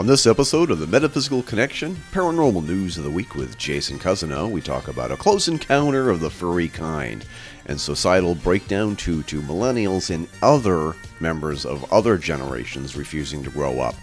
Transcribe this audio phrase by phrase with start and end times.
[0.00, 4.50] On this episode of the Metaphysical Connection, Paranormal News of the Week with Jason Cousineau,
[4.50, 7.22] we talk about a close encounter of the furry kind
[7.66, 13.78] and societal breakdown to, to millennials and other members of other generations refusing to grow
[13.78, 13.94] up.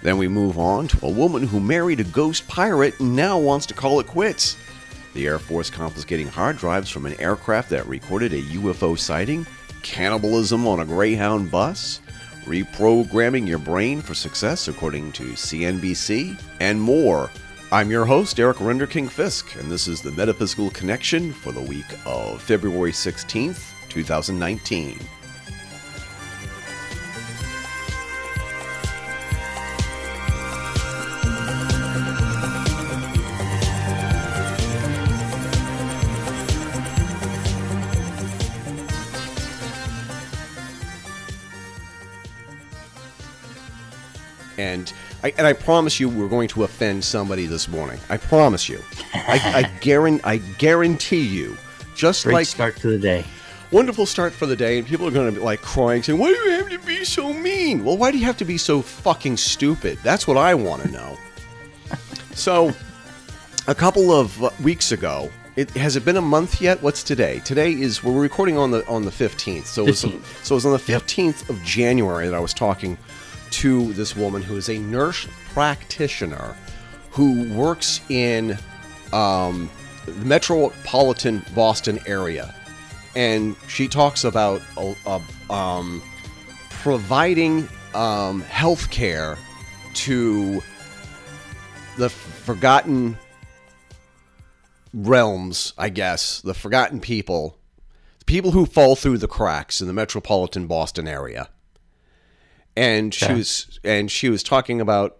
[0.00, 3.66] Then we move on to a woman who married a ghost pirate and now wants
[3.66, 4.56] to call it quits.
[5.14, 9.44] The Air Force confiscating hard drives from an aircraft that recorded a UFO sighting,
[9.82, 12.00] cannibalism on a Greyhound bus,
[12.46, 17.30] reprogramming your brain for success according to CNBC, and more.
[17.72, 21.86] I'm your host, Eric Renderking Fisk, and this is the Metaphysical Connection for the week
[22.04, 24.98] of February 16th, 2019.
[45.22, 47.98] I, and I promise you we're going to offend somebody this morning.
[48.08, 48.82] I promise you.
[49.14, 51.56] I, I guarantee I guarantee you.
[51.94, 53.24] Just Great like start to the day.
[53.72, 56.32] wonderful start for the day, and people are going to be like crying, saying, "Why
[56.32, 58.82] do you have to be so mean?" Well, why do you have to be so
[58.82, 59.98] fucking stupid?
[60.02, 61.16] That's what I want to know.
[62.34, 62.72] so,
[63.66, 66.82] a couple of uh, weeks ago, it has it been a month yet?
[66.82, 67.40] What's today?
[67.46, 69.66] Today is we're recording on the on the fifteenth.
[69.66, 70.44] So, it was, 15th.
[70.44, 72.98] so it was on the fifteenth of January that I was talking
[73.56, 76.54] to this woman who is a nurse practitioner
[77.10, 78.58] who works in
[79.14, 79.70] um,
[80.04, 82.54] the metropolitan Boston area,
[83.14, 86.02] and she talks about uh, uh, um,
[86.68, 89.38] providing um, health care
[89.94, 90.62] to
[91.96, 93.16] the forgotten
[94.92, 97.56] realms, I guess, the forgotten people,
[98.18, 101.48] the people who fall through the cracks in the metropolitan Boston area.
[102.76, 105.16] And she was and she was talking about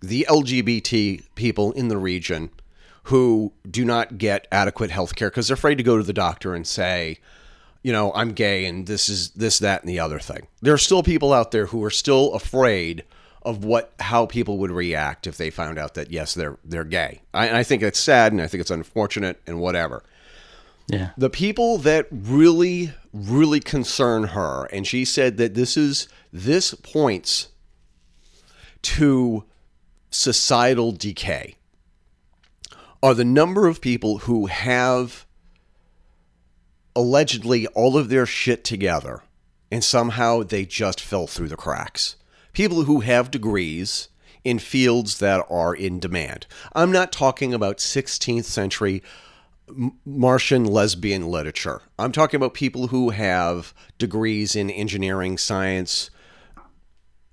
[0.00, 2.50] the LGBT people in the region
[3.04, 6.54] who do not get adequate health care because they're afraid to go to the doctor
[6.54, 7.18] and say,
[7.82, 10.48] you know, I'm gay and this is this, that, and the other thing.
[10.60, 13.04] There are still people out there who are still afraid
[13.42, 17.20] of what how people would react if they found out that yes, they're they're gay.
[17.32, 20.02] I, and I think it's sad and I think it's unfortunate and whatever
[20.88, 21.10] Yeah.
[21.16, 24.66] the people that really really concern her.
[24.72, 27.48] And she said that this is this points
[28.82, 29.44] to
[30.10, 31.56] societal decay.
[33.02, 35.26] Are the number of people who have
[36.94, 39.22] allegedly all of their shit together
[39.70, 42.16] and somehow they just fell through the cracks.
[42.52, 44.08] People who have degrees
[44.44, 46.46] in fields that are in demand.
[46.72, 49.02] I'm not talking about 16th century
[50.04, 51.82] Martian lesbian literature.
[51.98, 56.10] I'm talking about people who have degrees in engineering, science,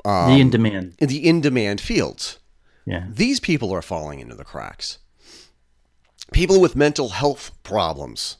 [0.03, 0.95] the um, in demand.
[0.99, 2.39] in the in demand fields.
[2.85, 3.05] Yeah.
[3.09, 4.99] These people are falling into the cracks.
[6.31, 8.38] People with mental health problems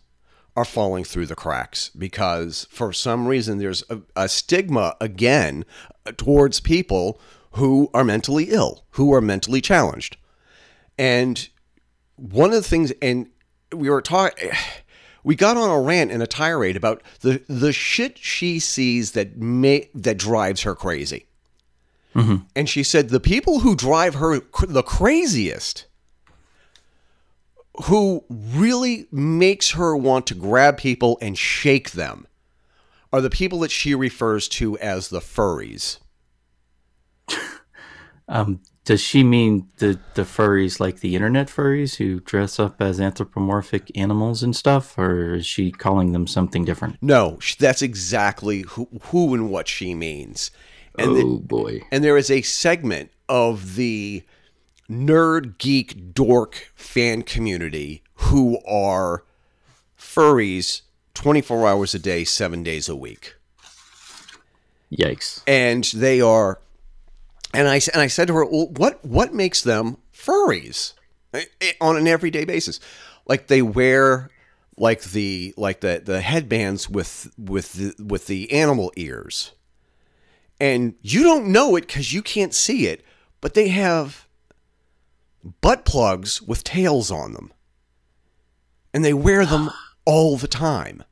[0.56, 5.66] are falling through the cracks because for some reason there's a, a stigma again
[6.06, 7.20] uh, towards people
[7.54, 10.18] who are mentally ill, who are mentally challenged.
[10.98, 11.48] And
[12.16, 13.30] one of the things, and
[13.74, 14.50] we were talking,
[15.24, 19.38] we got on a rant and a tirade about the the shit she sees that
[19.38, 21.26] may that drives her crazy.
[22.56, 25.88] And she said the people who drive her cr- the craziest,
[27.86, 32.28] who really makes her want to grab people and shake them,
[33.12, 35.98] are the people that she refers to as the furries.
[38.30, 43.00] Um, does she mean the the furries like the internet furries who dress up as
[43.00, 46.98] anthropomorphic animals and stuff, or is she calling them something different?
[47.02, 50.52] No, that's exactly who, who and what she means.
[51.00, 51.82] And the- oh boy.
[51.92, 54.24] and there is a segment of the
[54.90, 59.24] nerd geek dork fan community who are
[59.98, 60.82] furries
[61.14, 63.36] 24 hours a day 7 days a week
[64.92, 65.42] Yikes.
[65.48, 66.60] and they are
[67.54, 70.94] and I and I said to her well, what what makes them furries?
[71.82, 72.80] On an everyday basis.
[73.26, 74.30] Like they wear
[74.78, 79.54] like the like the the headbands with with the with the animal ears.
[80.60, 83.04] And you don't know it cuz you can't see it
[83.44, 84.26] but they have
[85.60, 87.52] butt plugs with tails on them.
[88.94, 89.70] And they wear them
[90.06, 91.04] all the time.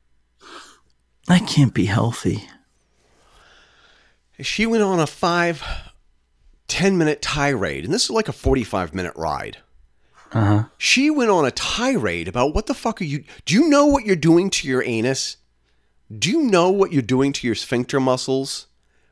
[1.28, 2.48] That can't be healthy.
[4.40, 5.62] she went on a five,
[6.72, 9.58] 10 minute tirade, and this is like a 45 minute ride.
[10.32, 10.64] Uh huh.
[10.78, 13.24] She went on a tirade about what the fuck are you?
[13.44, 15.36] Do you know what you're doing to your anus?
[16.10, 18.68] Do you know what you're doing to your sphincter muscles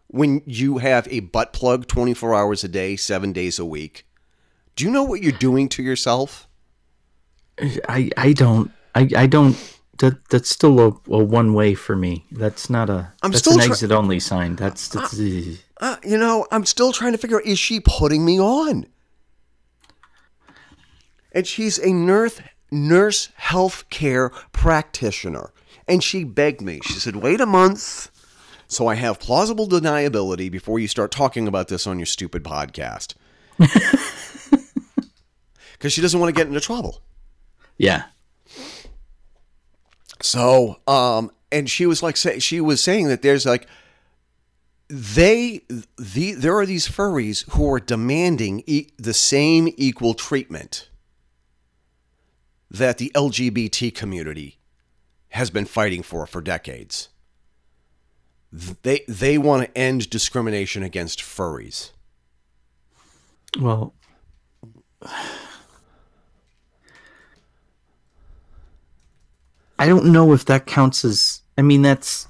[0.07, 4.07] when you have a butt plug 24 hours a day, seven days a week?
[4.75, 6.49] Do you know what you're doing to yourself?
[7.91, 9.55] I I don't I I don't
[9.99, 12.25] that that's still a, a one way for me.
[12.33, 14.57] That's not a I'm that's still an try- exit only sign.
[14.57, 15.12] That's, that's
[15.81, 18.87] Uh, you know, I'm still trying to figure out is she putting me on?
[21.32, 22.41] And she's a nurse
[22.71, 25.53] nurse healthcare practitioner.
[25.88, 26.81] And she begged me.
[26.85, 28.11] She said, "Wait a month
[28.69, 33.15] so I have plausible deniability before you start talking about this on your stupid podcast."
[35.79, 37.00] Cuz she doesn't want to get into trouble.
[37.79, 38.05] yeah.
[40.23, 43.67] So, um, and she was like, say, she was saying that there's like,
[44.91, 45.61] they,
[45.97, 50.89] the, there are these furries who are demanding e- the same equal treatment
[52.69, 54.59] that the LGBT community
[55.29, 57.09] has been fighting for for decades.
[58.53, 61.93] They, they want to end discrimination against furries.
[63.61, 63.95] Well,
[69.79, 71.43] I don't know if that counts as.
[71.57, 72.27] I mean, that's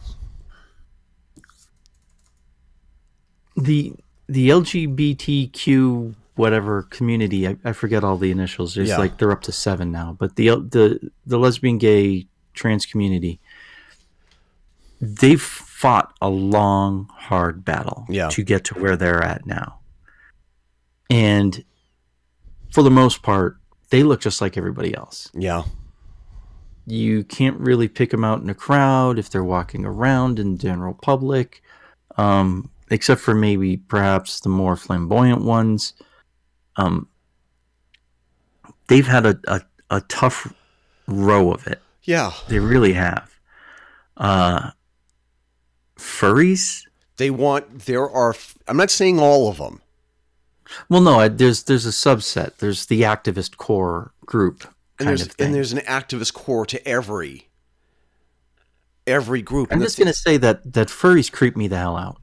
[3.57, 3.95] the
[4.29, 7.47] the LGBTQ whatever community.
[7.49, 8.75] I, I forget all the initials.
[8.75, 8.97] There's Yeah.
[8.99, 13.41] like they're up to seven now, but the the the lesbian, gay, trans community.
[15.01, 18.29] They've fought a long, hard battle Yeah.
[18.31, 19.79] to get to where they're at now.
[21.09, 21.65] And
[22.73, 23.57] for the most part,
[23.91, 25.31] they look just like everybody else.
[25.35, 25.65] Yeah.
[26.87, 30.95] You can't really pick them out in a crowd if they're walking around in general
[30.95, 31.63] public,
[32.17, 35.95] um, except for maybe perhaps the more flamboyant ones.
[36.77, 37.09] Um,
[38.89, 39.61] they've had a, a,
[39.91, 40.53] a tough
[41.07, 41.81] row of it.
[42.03, 42.33] Yeah.
[42.49, 43.31] They really have.
[44.17, 44.71] Uh,
[45.97, 46.83] furries?
[47.17, 48.35] They want, there are,
[48.67, 49.81] I'm not saying all of them.
[50.89, 52.59] Well, no, I- there's there's a subset.
[52.59, 54.65] There's the activist core group
[54.99, 55.47] And there's, of thing.
[55.47, 57.49] and there's an activist core to every,
[59.07, 59.73] every group.
[59.73, 62.21] I'm just gonna say that that furries creep me the hell out.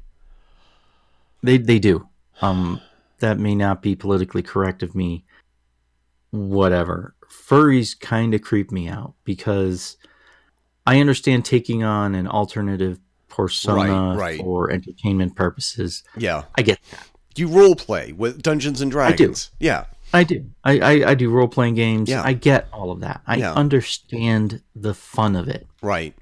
[1.44, 2.08] They they do.
[2.42, 2.82] Um,
[3.20, 5.26] that may not be politically correct of me.
[6.32, 7.16] Whatever.
[7.32, 9.98] Furries kind of creep me out because
[10.86, 14.40] I understand taking on an alternative persona Right, right.
[14.40, 16.04] for entertainment purposes.
[16.18, 16.44] yeah.
[16.56, 17.08] I get that.
[17.36, 19.52] You role play with Dungeons and Dragons.
[19.60, 19.86] Yeah.
[20.14, 20.46] I do.
[20.64, 22.10] I, I, I do role playing games.
[22.10, 22.24] Yeah.
[22.24, 23.22] I get all of that.
[23.28, 23.54] I Yeah.
[23.54, 25.68] understand the fun of it.
[25.82, 26.16] Right.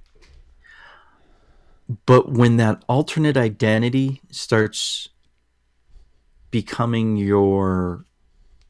[2.06, 5.10] But when that alternate identity starts
[6.52, 8.06] becoming your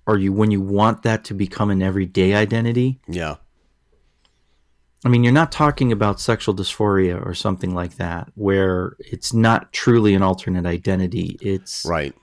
[0.07, 3.35] or you when you want that to become an everyday identity, Yeah.
[5.03, 9.71] I mean you're not talking about sexual dysphoria or something like that where it's not
[9.71, 11.37] truly an alternate identity.
[11.41, 12.13] It's Right.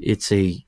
[0.00, 0.64] it's a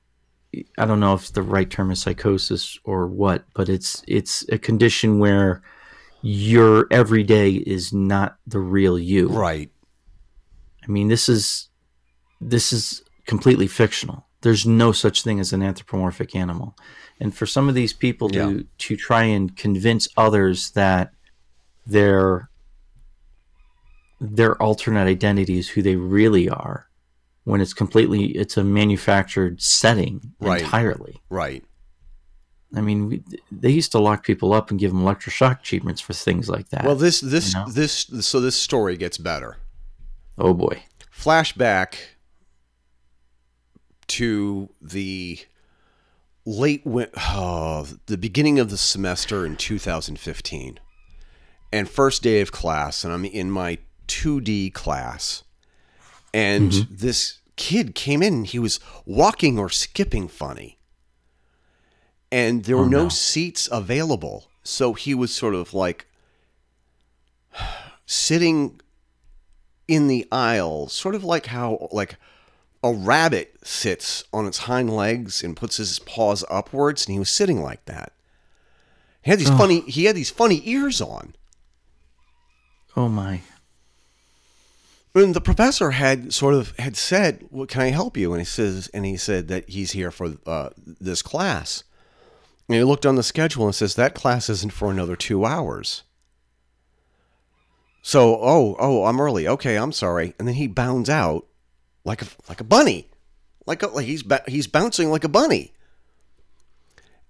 [0.77, 4.57] I don't know if the right term is psychosis or what, but it's it's a
[4.57, 5.61] condition where
[6.27, 9.27] your everyday is not the real you.
[9.29, 9.69] Right.
[10.83, 11.69] I mean, this is
[12.41, 14.25] this is completely fictional.
[14.41, 16.75] There's no such thing as an anthropomorphic animal.
[17.19, 18.61] And for some of these people to Yeah.
[18.79, 21.13] to try and convince others that
[21.85, 22.49] their
[24.19, 26.87] their alternate identity is who they really are
[27.43, 30.61] when it's completely it's a manufactured setting Right.
[30.63, 31.21] entirely.
[31.29, 31.63] Right.
[32.77, 36.13] I mean, we, they used to lock people up and give them electroshock treatments for
[36.13, 36.83] things like that.
[36.85, 37.69] Well, this this You know?
[37.69, 39.57] this so this story gets better.
[40.37, 40.83] oh boy.
[41.13, 41.95] Flashback
[44.07, 45.39] to the
[46.45, 50.79] late win- oh, the beginning of the semester in 2015
[51.73, 55.43] and first day of class and I'm in my 2D class
[56.33, 56.95] and mm-hmm.
[56.95, 60.74] this kid came in he was walking or skipping funny
[62.35, 63.09] and there were no, no.
[63.09, 66.07] seats available so he was sort of like
[68.05, 68.81] sitting
[69.87, 72.17] in the aisle, sort of like how like
[72.83, 77.29] a rabbit sits on its hind legs and puts his paws upwards, and he was
[77.29, 78.11] sitting like that.
[79.21, 81.35] He had these funny he had these funny ears on.
[82.97, 83.41] Oh my.
[85.13, 88.45] And the professor had sort of had said, "What can I help you?" And he
[88.45, 91.83] says, and he said that he's here for uh, this class.
[92.67, 96.03] And he looked on the schedule and says that class isn't for another two hours.
[98.01, 99.47] So, oh, oh, I'm early.
[99.47, 100.33] Okay, I'm sorry.
[100.37, 101.47] And then he bounds out
[102.03, 103.09] like a like a bunny,
[103.65, 105.73] like a, like he's he's bouncing like a bunny.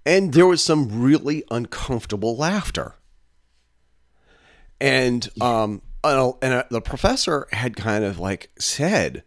[0.06, 2.96] And there was some really uncomfortable laughter.
[4.80, 9.24] And um, and, and uh, the professor had kind of like said,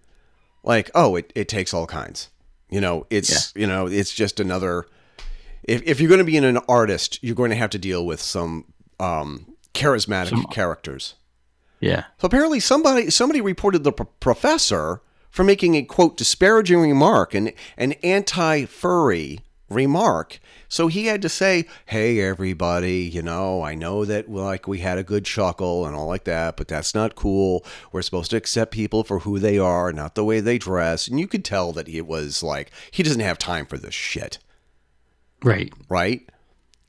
[0.63, 2.29] like, oh, it, it takes all kinds.
[2.69, 4.87] You know, it's you know, it's just another.
[5.69, 8.21] If if you're going to be an artist, you're going to have to deal with
[8.21, 8.65] some
[8.99, 11.15] um, charismatic characters.
[11.79, 12.05] Yeah.
[12.19, 17.93] So apparently, somebody somebody reported the professor for making a quote disparaging remark and an
[18.03, 20.41] anti furry remark.
[20.69, 24.99] So he had to say, "Hey, everybody, you know, I know that like we had
[24.99, 27.65] a good chuckle and all like that, but that's not cool.
[27.93, 31.21] We're supposed to accept people for who they are, not the way they dress." And
[31.21, 34.39] you could tell that it was like he doesn't have time for this shit,
[35.43, 35.73] Right.
[35.89, 36.29] right?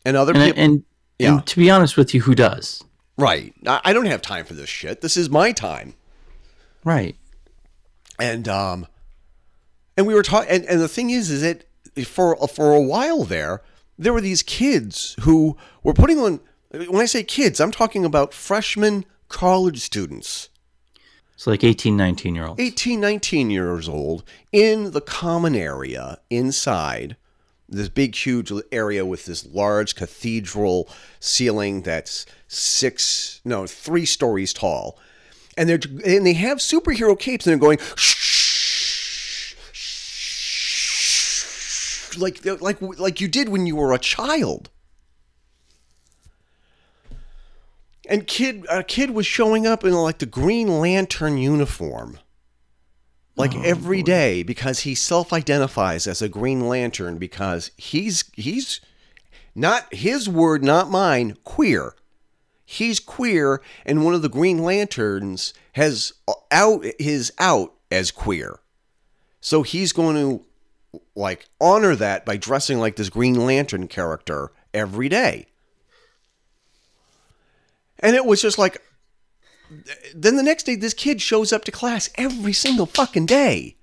[0.06, 0.84] And other And, people, and,
[1.20, 1.34] Yeah.
[1.36, 2.84] and to be honest with you, who does?
[3.18, 3.54] right?
[3.68, 5.02] I, don't have time for this shit.
[5.02, 5.94] This is my time.
[6.86, 7.18] Right.
[8.18, 8.88] and um
[9.98, 11.66] and we were talking and, and the thing is is that
[12.06, 13.62] for for a while there
[13.98, 16.40] there were these kids who were putting on
[16.72, 20.50] when i say kids i'm talking about freshman college students
[21.36, 22.62] It's like 18, 19 year olds.
[22.62, 27.16] 18 19 years old in the common area inside
[27.70, 34.98] this big huge area with this large cathedral ceiling that's six no three stories tall
[35.58, 37.78] and they're and they have superhero capes and they're going
[42.18, 44.70] like like like you did when you were a child
[48.10, 52.18] and kid a kid was showing up in like the green lantern uniform
[53.40, 58.82] like oh, every day because he self-identifies as a green lantern because he's he's
[59.56, 61.96] not his word not mine queer.
[62.66, 68.60] He's queer and one of the green lanterns has uh, out his out as queer.
[69.40, 75.08] So he's going to like honor that by dressing like this green lantern character every
[75.08, 75.46] day.
[78.00, 78.82] And it was just like
[80.16, 83.76] then the next day this kid shows up to class every single fucking day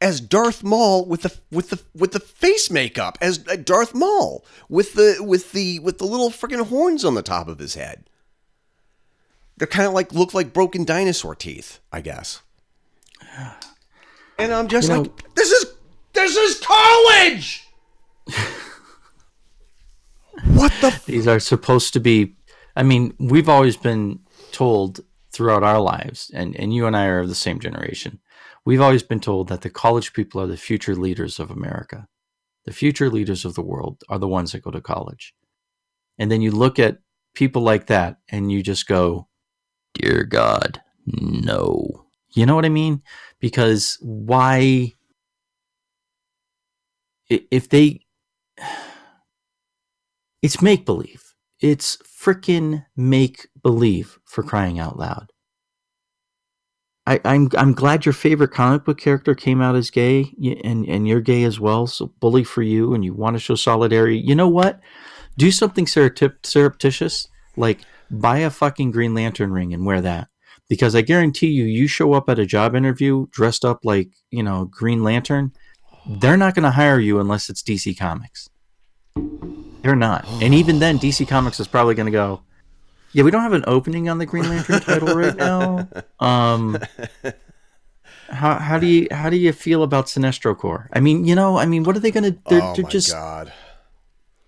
[0.00, 4.44] as Darth Maul with the with the with the face makeup as uh, Darth Maul
[4.68, 8.08] with the with the with the little freaking horns on the top of his head.
[9.56, 12.42] They're kind of like look like broken dinosaur teeth, I guess.
[14.38, 15.66] And I'm just You know- like, this is
[16.12, 17.66] this is college.
[20.44, 22.34] what the f- These are supposed to be.
[22.76, 24.20] I mean, we've always been
[24.52, 25.00] told
[25.32, 28.20] throughout our lives, and, and you and I are of the same generation.
[28.66, 32.06] We've always been told that the college people are the future leaders of America.
[32.66, 35.34] The future leaders of the world are the ones that go to college.
[36.18, 36.98] And then you look at
[37.34, 39.28] people like that and you just go,
[39.94, 42.06] Dear God, no.
[42.34, 43.02] You know what I mean?
[43.40, 44.92] Because why?
[47.30, 48.00] If they.
[50.42, 51.25] It's make believe.
[51.60, 55.32] It's freaking make believe for crying out loud.
[57.06, 60.34] I, I'm I'm glad your favorite comic book character came out as gay,
[60.64, 61.86] and and you're gay as well.
[61.86, 64.18] So bully for you, and you want to show solidarity.
[64.18, 64.80] You know what?
[65.38, 70.28] Do something surreptitious, like buy a fucking Green Lantern ring and wear that.
[70.68, 74.42] Because I guarantee you, you show up at a job interview dressed up like you
[74.42, 75.52] know Green Lantern,
[76.08, 78.48] they're not going to hire you unless it's DC Comics.
[79.86, 82.40] They're not, and even then, DC Comics is probably going to go.
[83.12, 85.86] Yeah, we don't have an opening on the Green Lantern title right now.
[86.18, 86.76] Um,
[88.28, 90.88] how how do you how do you feel about Sinestro Corps?
[90.92, 92.38] I mean, you know, I mean, what are they going to?
[92.48, 93.52] They're, oh they're my just god.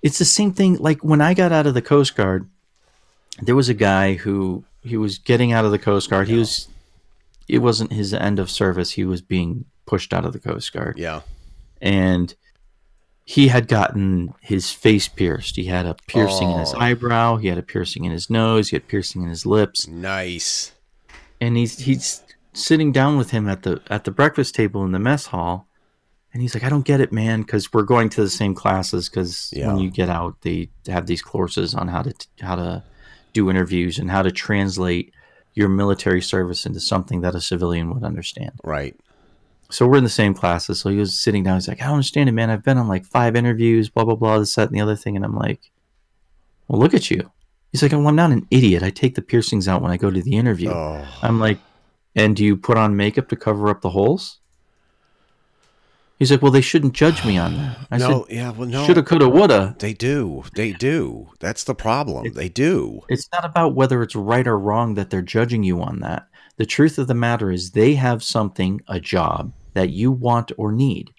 [0.03, 2.49] it's the same thing like when i got out of the coast guard
[3.43, 6.69] there was a guy who he was getting out of the coast guard he was
[7.49, 10.97] it wasn't his end of service he was being pushed out of the coast guard
[10.99, 11.21] Yeah.
[11.81, 12.35] and
[13.31, 16.79] he had gotten his face pierced he had a piercing in his Oh.
[16.79, 20.73] eyebrow he had a piercing in his nose he had piercing in his lips Nice.
[21.41, 22.23] and he's he's
[22.55, 25.67] sitting down with him at the at the breakfast table in the mess hall
[26.33, 29.09] and he's like i don't get it man because we're going to the same classes
[29.11, 29.67] because Yeah.
[29.69, 32.83] when you get out they have these courses on how to how to
[33.35, 35.13] do interviews and how to translate
[35.55, 38.97] your military service into something that a civilian would understand Right.
[39.71, 41.95] So we're in the same classes so he was sitting down he's like i don't
[41.95, 44.77] understand it man i've been on like five interviews blah blah blah this that and
[44.77, 45.71] the other thing and i'm like
[46.69, 47.31] well look at you
[47.73, 50.11] he's like well i'm not an idiot i take the piercings out when i go
[50.11, 51.07] to the interview Oh.
[51.23, 51.59] I'm like,
[52.15, 54.39] and do you put on makeup to cover up the holes?
[56.19, 57.79] He's like, well, they shouldn't judge me on that.
[57.93, 58.85] I no, said, yeah, well no.
[58.85, 59.77] shoulda, coulda, woulda.
[59.79, 60.43] They do.
[60.57, 61.29] They do.
[61.39, 62.33] That's the problem.
[62.33, 63.03] They do.
[63.09, 66.27] It's not about whether it's right or wrong that they're judging you on that.
[66.59, 70.73] The truth of the matter is they have something, a job that you want or
[70.73, 71.11] need.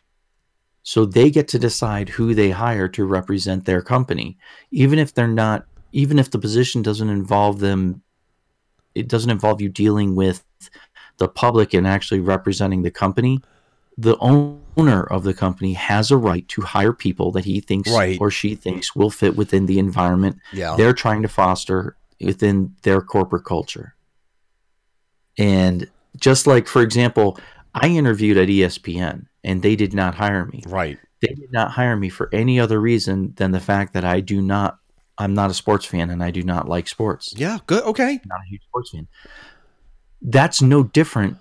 [0.83, 4.37] So they get to decide who they hire to represent their company,
[4.71, 8.01] even if they're not, even if the position doesn't involve them,
[8.95, 10.43] it doesn't involve you dealing with
[11.17, 13.39] the public and actually representing the company,
[13.97, 18.17] the owner of the company has a right to hire people that he thinks Right.
[18.19, 20.75] or she thinks will fit within the environment Yeah.
[20.77, 23.95] they're trying to foster within their corporate culture.
[25.39, 27.39] And just like, for example,
[27.73, 30.61] I interviewed at ESPN and they did not hire me.
[30.67, 30.99] Right.
[31.21, 34.41] They did not hire me for any other reason than the fact that I do
[34.41, 34.77] not,
[35.17, 37.33] I'm not a sports fan and I do not like sports.
[37.35, 37.59] Yeah.
[37.67, 37.83] Good.
[37.83, 38.19] Okay.
[38.25, 39.07] not a huge sports fan.
[40.21, 41.37] That's no different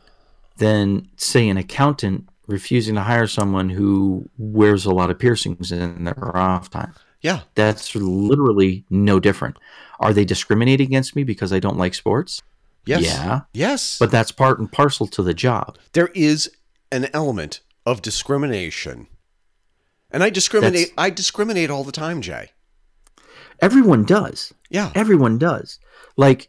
[0.58, 6.04] than, say, an accountant refusing to hire someone who wears a lot of piercings in
[6.04, 6.94] their off time.
[7.20, 7.40] Yeah.
[7.56, 9.58] That's literally no different.
[10.00, 12.42] Are they discriminating against me because I don't like sports?
[12.88, 13.02] Yes.
[13.04, 13.40] Yeah.
[13.52, 13.98] Yes.
[13.98, 15.78] But that's part and parcel to the job.
[15.92, 16.50] there is
[16.90, 19.06] an element of discrimination.
[20.10, 22.50] And I discriminate I discriminate all the time, Jay.
[23.60, 24.54] Everyone does.
[24.70, 24.90] Yeah.
[24.94, 25.78] Everyone does.
[26.16, 26.48] Like,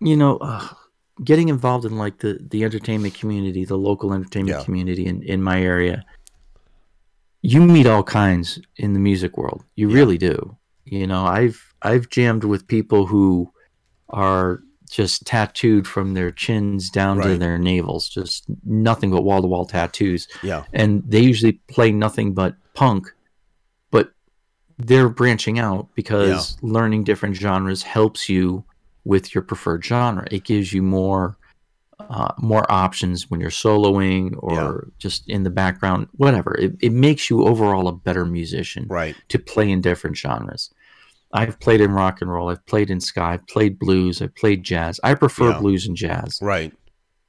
[0.00, 0.66] you know, uh,
[1.24, 4.64] getting involved in like the the entertainment community, the local entertainment Yeah.
[4.64, 6.04] community in in my area.
[7.42, 9.64] You meet all kinds in the music world.
[9.74, 10.56] You really do.
[10.84, 13.50] You know, I've I've jammed with people who
[14.10, 19.46] are just tattooed from their chins down to their navels, just nothing but wall to
[19.48, 20.26] wall tattoos.
[20.42, 20.64] Yeah.
[20.72, 23.08] and they usually play nothing but punk
[23.90, 24.12] but
[24.78, 28.64] they're branching out because learning different genres helps you
[29.04, 31.36] with your preferred genre it gives you more
[31.98, 37.28] uh, more options when you're soloing or just in the background whatever it, it makes
[37.28, 39.14] you overall a better musician Right.
[39.28, 40.70] to play in different genres
[41.32, 44.62] i've played in rock and roll i've played in ska i've played blues i've played
[44.64, 45.58] jazz i prefer Yeah.
[45.60, 46.72] blues and jazz Right.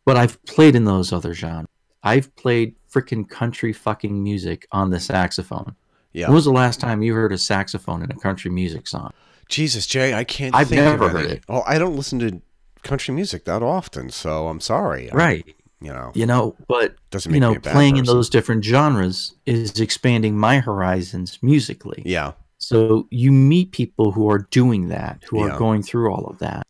[0.06, 1.68] but I've played in those other genres.
[2.04, 5.76] I've played freaking country fucking music on the saxophone.
[6.14, 6.26] Yeah.
[6.28, 9.12] When was the last time you heard a saxophone in a country music song?
[9.50, 11.34] Jesus, Jay, I can't think I've never heard any.
[11.36, 11.44] it.
[11.48, 12.42] Oh, I don't listen to
[12.82, 15.12] country music that often, so I'm sorry.
[15.12, 15.56] I- Right.
[15.80, 18.66] you know, You know, but doesn't you make know, a bad playing in those different
[18.66, 22.02] genres is expanding my horizons musically.
[22.04, 22.32] Yeah.
[22.62, 25.56] So you meet people who are doing that, who Yeah.
[25.56, 26.64] are going through all of that,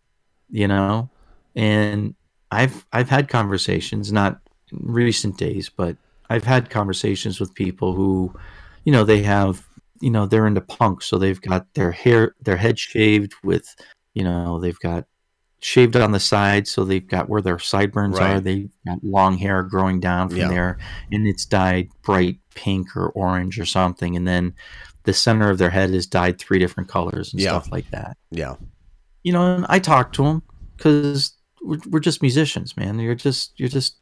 [0.49, 1.10] you know?
[1.56, 2.15] And
[2.49, 4.39] I've I've had conversations, not
[4.71, 5.97] in recent days, but
[6.30, 8.34] I've had conversations with people who,
[8.86, 9.67] you know, they have,
[9.99, 13.75] you know, they're into punk, so they've got their hair their head shaved with,
[14.13, 15.06] you know, they've got
[15.60, 18.32] shaved on the side, so they've got where their sideburns Right.
[18.38, 20.47] are, they've got long hair growing down from Yeah.
[20.47, 20.77] there,
[21.12, 24.54] and it's dyed bright pink or orange or something, and then
[25.03, 27.49] the center of their head is dyed three different colors and Yeah.
[27.51, 28.17] stuff like that.
[28.29, 28.55] Yeah.
[29.23, 30.43] You know, and I talk to them
[30.77, 31.33] because
[31.63, 32.99] we're, we're just musicians, man.
[32.99, 33.97] You're just you're just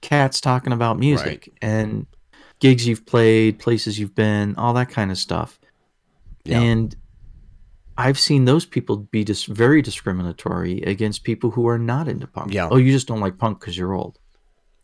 [0.00, 1.52] cats talking about music Right.
[1.62, 2.06] and
[2.60, 5.58] gigs you've played, places you've been, all that kind of stuff.
[6.44, 6.60] Yeah.
[6.60, 6.94] And
[7.98, 12.52] I've seen those people be just very discriminatory against people who are not into punk.
[12.54, 12.68] Yeah.
[12.70, 14.18] Oh, you just don't like punk because you're old.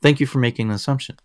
[0.03, 1.17] Thank you for making an assumption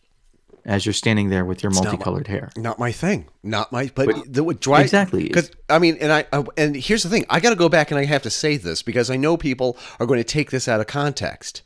[0.65, 2.49] as you're standing there with your not my- multicolored hair.
[2.57, 3.25] Not my thing.
[3.43, 3.91] Not my.
[3.93, 5.23] But, But- the what drive Exactly.
[5.23, 7.25] because I mean, and I, I and here's the thing.
[7.29, 9.77] I got to go back and I have to say this because I know people
[9.99, 11.61] are going to take this out of context.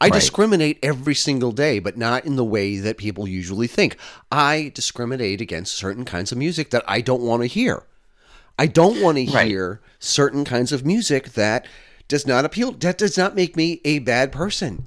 [0.00, 0.14] I Right.
[0.14, 3.96] discriminate every single day, but not in the way that people usually think.
[4.32, 7.84] I discriminate against certain kinds of music that I don't want to hear.
[8.58, 9.46] I don't want to Right.
[9.46, 11.66] hear certain kinds of music that
[12.08, 12.72] does not appeal.
[12.72, 14.86] That does not make me a bad person.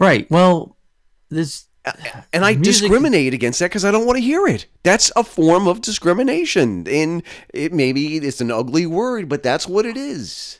[0.00, 0.28] Right.
[0.30, 0.76] Well,
[1.28, 1.66] this
[2.32, 4.66] and I Music- discriminate against that because I don't want to hear it.
[4.82, 7.22] That's a form of discrimination, and
[7.54, 10.56] it maybe it's an ugly word, but that's what it is.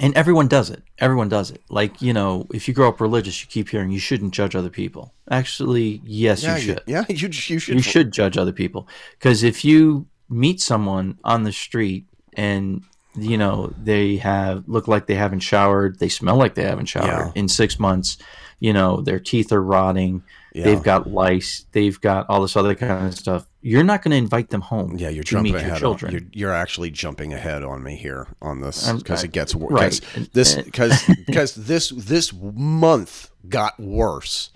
[0.00, 0.80] and everyone does it.
[1.00, 1.60] Everyone does it.
[1.70, 4.70] Like, you know, if you grow up religious, you keep hearing you shouldn't judge other
[4.70, 5.12] people.
[5.28, 6.80] Actually, yes, Yeah, you should.
[6.86, 7.74] yeah, you you should.
[7.74, 8.86] you should judge other people
[9.18, 12.84] because if you meet someone on the street and
[13.22, 17.06] you know they have look like they haven't showered they smell like they haven't showered
[17.06, 17.32] Yeah.
[17.34, 18.18] in six months
[18.60, 20.22] you know their teeth are rotting
[20.54, 20.64] Yeah.
[20.64, 24.16] they've got lice they've got all this other kind of stuff you're not going to
[24.16, 25.80] invite them home Yeah, you're to jumping meet ahead.
[25.80, 29.32] your On, children you're, you're actually jumping ahead on me here on this because it
[29.32, 29.72] gets worse.
[29.72, 30.28] right.
[30.32, 34.50] This because because this this month got worse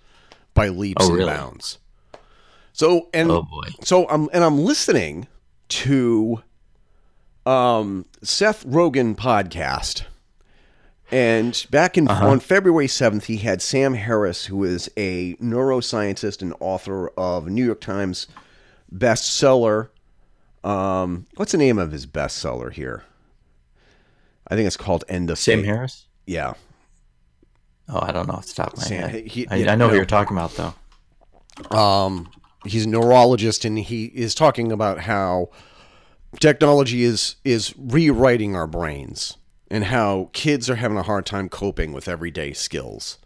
[0.55, 1.33] by leaps Oh, and really?
[1.33, 1.79] bounds.
[2.73, 5.27] So and oh boy so I'm and I'm listening
[5.69, 6.43] to
[7.47, 10.05] um Seth Rogen podcast.
[11.11, 12.27] And back in Uh-huh.
[12.27, 17.65] on February 7th, he had Sam Harris, who is a neuroscientist and author of New
[17.67, 18.27] York Times
[18.95, 19.89] bestseller.
[20.65, 23.03] Um, what's the name of his bestseller here?
[24.49, 25.67] I think it's called End of Sam Fate.
[25.67, 26.07] Harris.
[26.27, 26.55] Yeah.
[27.89, 29.27] Oh, I don't know off the top of my Sam- head.
[29.27, 29.91] he- I, yeah, I know no.
[29.91, 31.77] who you're talking about, though.
[31.77, 32.31] Um,
[32.65, 35.51] he's a neurologist, and he is talking about how
[36.41, 39.37] technology is is rewriting our brains,
[39.71, 43.19] and how kids are having a hard time coping with everyday skills.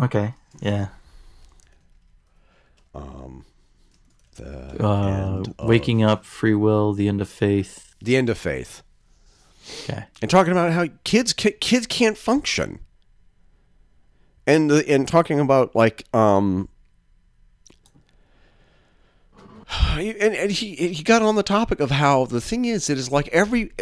[0.00, 0.34] Okay.
[0.60, 0.88] Yeah.
[2.94, 3.44] Um
[4.36, 7.84] the Uh, end of- waking up, free will, the end of faith.
[8.00, 8.82] the end of faith,
[9.82, 10.04] Okay.
[10.22, 12.78] and talking about how kids kids can't function,
[14.46, 16.68] and the, and talking about like um.
[19.98, 23.10] And, and he he got on the topic of how the thing is it is
[23.10, 23.72] like every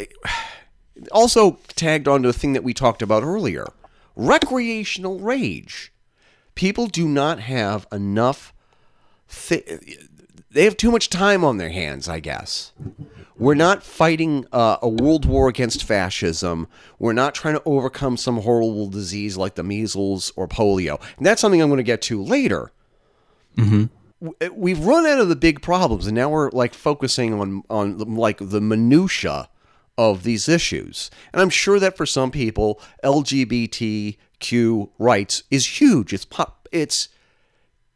[1.12, 3.66] also tagged onto a thing that we talked about earlier
[4.16, 5.92] recreational rage.
[6.54, 8.54] People do not have enough
[9.28, 9.78] thi-
[10.50, 12.72] they have too much time on their hands i guess.
[13.38, 16.68] We're not fighting uh, a world war against fascism.
[16.98, 20.98] We're not trying to overcome some horrible disease like the measles or polio.
[21.18, 22.72] And that's something i'm going to get to later.
[23.58, 23.88] W-
[24.52, 28.38] we've run out of the big problems and now we're like focusing on on like
[28.40, 29.48] the minutia
[29.98, 36.24] of these issues and i'm sure that for some people lgbtq rights is huge it's
[36.24, 37.08] pop it's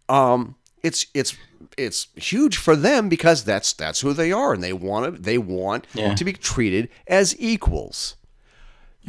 [0.08, 1.36] um it's it's
[1.76, 5.38] it's huge for them because that's that's who they are and they want to they
[5.38, 6.14] want Yeah.
[6.14, 8.16] to be treated as equals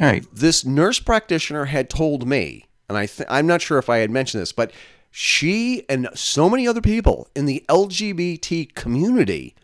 [0.00, 0.24] All right.
[0.32, 4.10] this nurse practitioner had told me, and I th- I'm not sure if I had
[4.10, 4.70] mentioned this, but
[5.14, 9.54] she and so many other people in the LGBT community,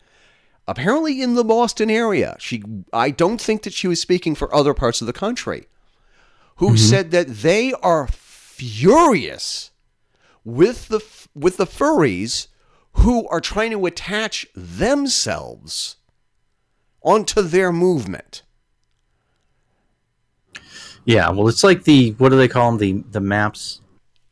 [0.67, 4.75] apparently in the Boston area, she I don't think that she was speaking for other
[4.75, 5.67] parts of the country,
[6.57, 6.75] who mm-hmm.
[6.77, 9.71] said that they are furious
[10.45, 12.47] with the with the furries
[12.93, 15.95] who are trying to attach themselves
[17.01, 18.43] onto their movement.
[21.05, 21.31] Yeah.
[21.31, 22.77] Well, it's like the what do they call them?
[22.77, 23.81] The the maps,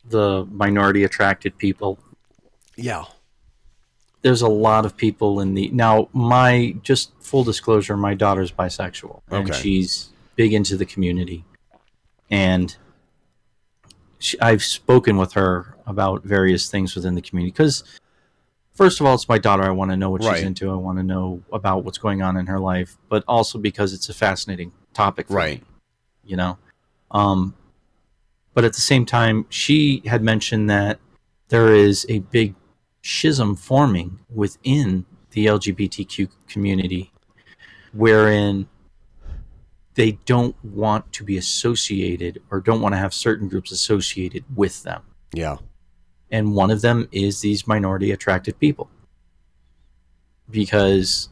[0.08, 1.98] the minority attracted people.
[2.76, 3.04] Yeah.
[4.22, 6.08] There's a lot of people in the now.
[6.12, 9.58] My just full disclosure, my daughter's bisexual, and Okay.
[9.60, 11.44] she's big into the community,
[12.30, 12.76] and
[14.18, 17.84] she, I've spoken with her about various things within the community because.
[18.74, 19.64] First of all, it's my daughter.
[19.64, 20.36] I want to know what Right.
[20.36, 20.70] she's into.
[20.70, 24.08] I want to know about what's going on in her life, but also because it's
[24.08, 25.62] a fascinating topic for Right.
[25.62, 25.66] me.
[26.24, 26.58] You know,
[27.10, 27.54] um,
[28.58, 30.98] but at the same time, she had mentioned that
[31.46, 32.56] there is a big
[33.02, 37.12] schism forming within the LGBTQ community,
[37.92, 38.66] wherein
[39.94, 44.82] they don't want to be associated or don't want to have certain groups associated with
[44.82, 45.02] them.
[45.32, 45.58] Yeah.
[46.32, 48.90] And one of them is these minority attracted people.
[50.50, 51.28] Because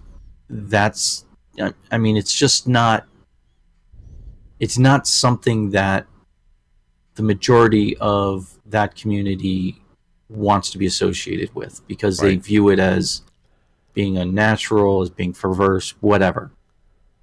[0.49, 1.25] that's,
[1.61, 3.05] I- I mean, it's just not,
[4.61, 6.07] it's not something that
[7.17, 9.83] the majority of that community
[10.29, 13.23] wants to be associated with because they view it as
[13.95, 16.53] being unnatural, as being perverse, whatever.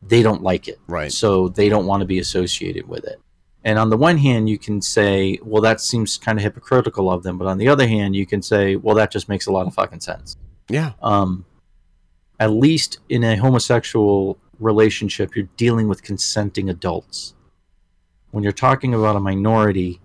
[0.01, 0.79] They don't like it.
[0.87, 1.11] Right.
[1.11, 3.19] So they don't want to be associated with it.
[3.63, 7.23] And on the one hand, you can say, well, that seems kind of hypocritical of
[7.23, 7.37] them.
[7.37, 9.73] But on the other hand, you can say, well, that just makes a lot of
[9.73, 10.35] fucking sense.
[10.69, 10.93] Yeah.
[11.01, 11.45] Um,
[12.39, 17.35] at least in a homosexual relationship, you're dealing with consenting adults.
[18.33, 20.01] When you're talking about a minority,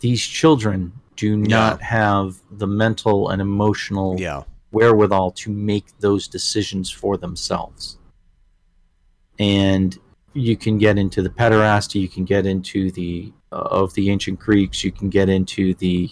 [0.00, 4.42] these children do not have the mental and emotional Yeah.
[4.72, 7.98] wherewithal to make those decisions for themselves.
[9.38, 9.96] And
[10.32, 14.40] you can get into the pederasty, you can get into the uh, of the ancient
[14.40, 16.10] Greeks, you can get into the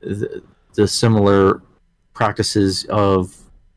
[0.00, 0.42] the,
[0.74, 1.62] the similar
[2.12, 3.34] practices of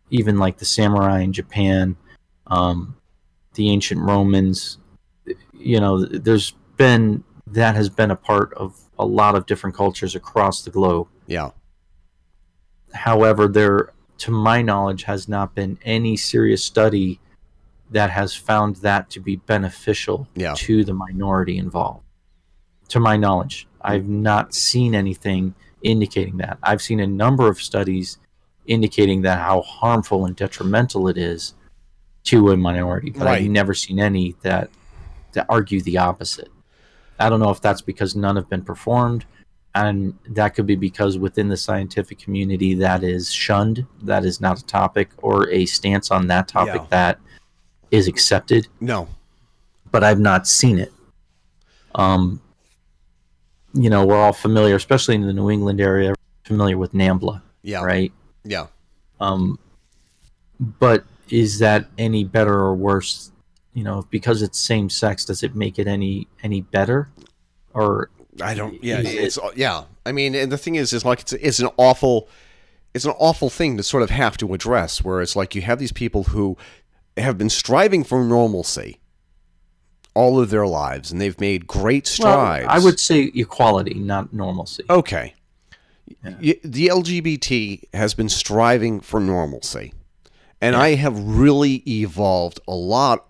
[0.10, 1.96] even like the samurai in Japan,
[2.48, 2.98] um,
[3.54, 4.80] the ancient Romans.
[5.54, 10.16] You know, there's been that has been a part of a lot of different cultures
[10.16, 11.50] across the globe Yeah.
[12.94, 17.20] however there to my knowledge has not been any serious study
[17.90, 20.54] that has found that to be beneficial Yeah.
[20.58, 22.04] to the minority involved
[22.90, 28.18] to my knowledge i've not seen anything indicating that i've seen a number of studies
[28.68, 31.54] indicating that how harmful and detrimental it is
[32.26, 33.42] to a minority but Right.
[33.44, 34.70] i've never seen any that
[35.34, 36.50] that argue the opposite
[37.20, 39.26] i don't know if that's because none have been performed
[39.76, 44.60] and that could be because within the scientific community that is shunned that is not
[44.60, 46.88] a topic or a stance on that topic Yeah.
[46.90, 47.20] that
[47.92, 49.08] is accepted No.
[49.92, 50.92] but i've not seen it
[51.96, 52.40] Um,
[53.74, 56.14] you know, we're all familiar, especially in the New England area,
[56.46, 57.84] familiar with NAMBLA, Yeah.
[57.84, 58.12] right?
[58.46, 58.68] Yeah.
[59.20, 59.60] Um,
[60.60, 63.31] but is that any better or worse?
[63.74, 67.10] You know, because it's same sex, does it make it any any better?
[67.74, 68.10] Or
[68.42, 68.84] I don't.
[68.84, 69.84] Yeah, Is it- it's yeah.
[70.06, 72.28] I mean, and the thing is, is like it's it's an awful,
[72.94, 75.04] it's an awful thing to sort of have to address.
[75.04, 76.58] Where it's like you have these people who
[77.18, 79.00] have been striving for normalcy
[80.14, 82.66] all of their lives, and they've made great well, strides.
[82.68, 84.84] I would say equality, not normalcy.
[84.90, 85.34] Okay.
[86.42, 89.94] Y- The LGBT has been striving for normalcy.
[90.62, 93.28] And I have really evolved a lot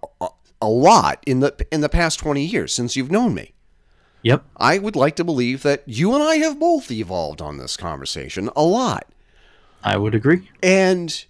[0.62, 3.54] a lot in the in the past 20 years since you've known me.
[4.24, 4.44] Yep.
[4.58, 8.50] I would like to believe that you and I have both evolved on this conversation
[8.56, 9.08] a lot.
[9.84, 10.50] I would agree.
[10.62, 11.26] And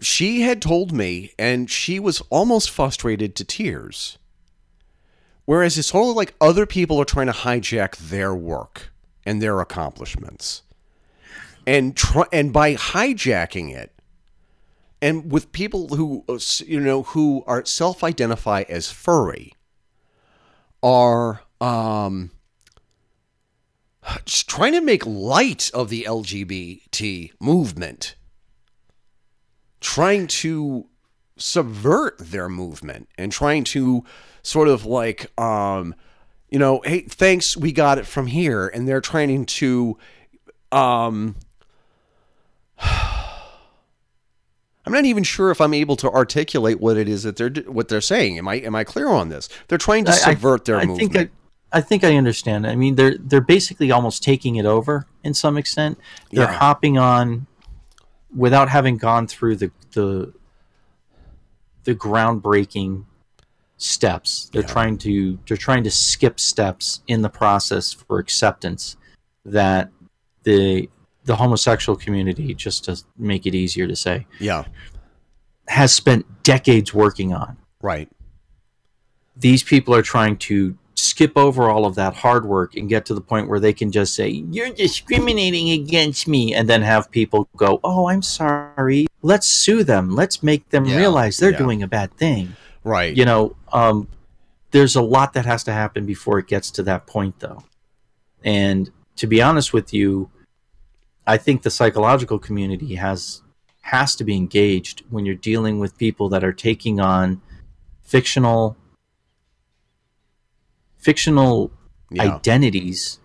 [0.00, 4.18] she had told me, and she was almost frustrated to tears.
[5.44, 8.92] Whereas it's totally like other people are trying to hijack their work
[9.26, 10.62] and their accomplishments.
[11.66, 13.92] And try, and by hijacking it,
[15.02, 19.52] and with people who uh, you know who are self-identify as furry,
[20.82, 22.30] are um,
[24.24, 28.14] just trying to make light of the LGBT movement,
[29.80, 30.86] trying to
[31.36, 34.04] subvert their movement and trying to
[34.42, 35.94] sort of like, um,
[36.48, 39.98] you know, hey, thanks, we got it from here, and they're trying to,
[40.70, 41.34] um,
[44.84, 47.88] I'm not even sure if I'm able to articulate what it is that they're what
[47.88, 48.38] they're saying.
[48.38, 49.48] Am I am I clear on this?
[49.68, 51.12] They're trying to I- I- subvert their I movement.
[51.12, 51.30] think
[51.72, 52.66] I, I think I understand.
[52.66, 55.98] I mean, they're they're basically almost taking it over in some extent.
[56.30, 56.52] They're Yeah.
[56.58, 57.46] hopping on
[58.34, 60.32] without having gone through the the
[61.84, 63.04] the groundbreaking
[63.76, 64.50] steps.
[64.52, 64.68] They're Yeah.
[64.68, 68.96] trying to they're trying to skip steps in the process for acceptance
[69.44, 69.90] that
[70.44, 70.88] the
[71.24, 74.64] the homosexual community, just to make it easier to say, yeah,
[75.68, 77.56] has spent decades working on.
[77.80, 78.08] Right.
[79.36, 83.14] these people are trying to skip over all of that hard work and get to
[83.14, 87.48] the point where they can just say you're discriminating against me and then have people
[87.56, 89.06] go oh i'm sorry.
[89.22, 90.10] Let's sue them.
[90.10, 91.58] Let's make them Yeah, realize they're yeah.
[91.58, 92.54] doing a bad thing.
[92.84, 93.16] Right.
[93.16, 94.06] you know um,
[94.72, 97.64] there's a lot that has to happen before it gets to that point though.
[98.44, 100.30] And to be honest with you
[101.26, 103.42] i think the psychological community has
[103.82, 107.40] has to be engaged when you're dealing with people that are taking on
[108.02, 108.76] fictional
[110.98, 111.70] fictional
[112.10, 112.34] Yeah.
[112.36, 113.18] identities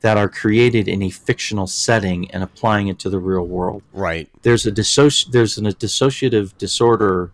[0.00, 4.28] that are created in a fictional setting and applying it to the real world Right.
[4.42, 7.30] there's a dissoci- there's an, a dissociative disorder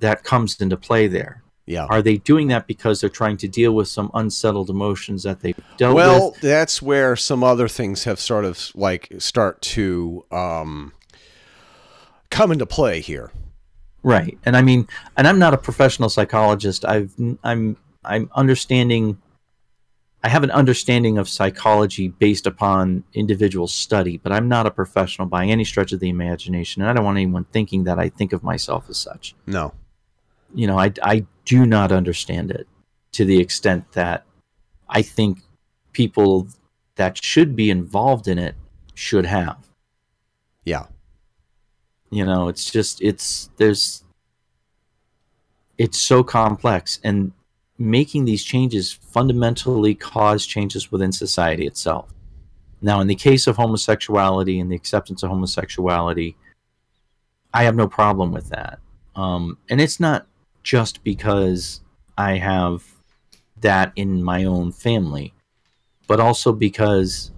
[0.00, 1.42] that comes into play there.
[1.66, 1.86] Yeah.
[1.90, 5.58] Are they doing that because they're trying to deal with some unsettled emotions that they've
[5.76, 6.40] dealt Well, with?
[6.40, 10.92] that's where some other things have sort of like start to um,
[12.30, 13.32] come into play here.
[14.02, 14.38] Right.
[14.44, 16.84] And I mean, and I'm not a professional psychologist.
[16.84, 19.18] I've I'm I'm understanding
[20.22, 25.26] I have an understanding of psychology based upon individual study, but I'm not a professional
[25.26, 28.32] by any stretch of the imagination, and I don't want anyone thinking that I think
[28.32, 29.34] of myself as such.
[29.46, 29.72] No.
[30.56, 32.66] You know, I, I do not understand it
[33.12, 34.24] to the extent that
[34.88, 35.38] I think
[35.92, 36.48] people
[36.96, 38.54] that should be involved in it
[38.94, 39.58] should have.
[40.64, 40.86] Yeah.
[42.10, 44.02] You know, it's just, it's, there's,
[45.76, 47.32] it's so complex and
[47.76, 52.08] making these changes fundamentally cause changes within society itself.
[52.80, 56.34] Now, in the case of homosexuality and the acceptance of homosexuality,
[57.52, 58.78] I have no problem with that.
[59.14, 60.26] Um, and it's not
[60.66, 61.80] just because
[62.18, 62.82] I have
[63.60, 65.32] that in my own family,
[66.08, 67.30] but also because,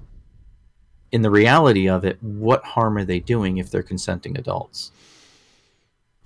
[1.12, 4.92] in the reality of it, what harm are they doing if they're consenting adults?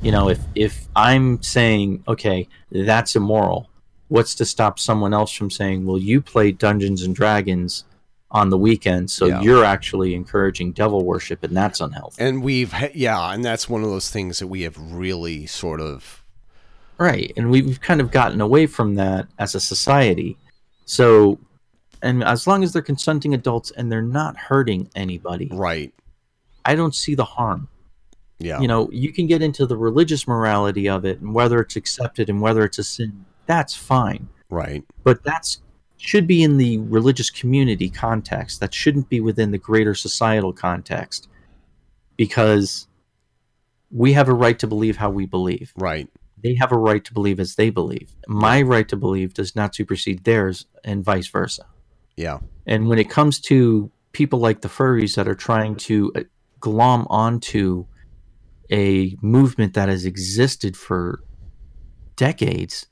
[0.01, 3.69] You know, if if I'm saying, okay, that's immoral,
[4.07, 7.85] what's to stop someone else from saying, well, you play Dungeons and Dragons
[8.31, 9.41] on the weekend, so Yeah.
[9.43, 12.23] you're actually encouraging devil worship, and that's unhealthy.
[12.23, 15.81] And we've, ha- yeah, and that's one of those things that we have really sort
[15.81, 16.22] of,
[17.03, 17.33] Right.
[17.37, 20.37] And we've kind of gotten away from that as a society.
[20.85, 21.41] So,
[22.01, 25.93] and as long as they're consenting adults and they're not hurting anybody, right.
[26.65, 27.67] I don't see the harm.
[28.39, 28.61] Yeah.
[28.61, 32.31] You know, you can get into the religious morality of it and whether it's accepted
[32.31, 33.25] and whether it's a sin.
[33.47, 34.29] That's fine.
[34.49, 34.85] right.
[35.03, 35.61] But that's
[35.97, 38.61] should be in the religious community context.
[38.61, 41.29] That shouldn't be within the greater societal context.
[42.17, 42.87] Because
[43.91, 45.73] we have a right to believe how we believe.
[45.77, 46.09] Right.
[46.43, 48.11] They have a right to believe as they believe.
[48.27, 51.65] My right to believe does not supersede theirs, and vice versa.
[52.17, 52.39] Yeah.
[52.67, 56.21] And when it comes to people like the furries that are trying to uh,
[56.61, 57.87] glom onto
[58.71, 61.21] a movement that has existed for
[62.17, 62.87] decades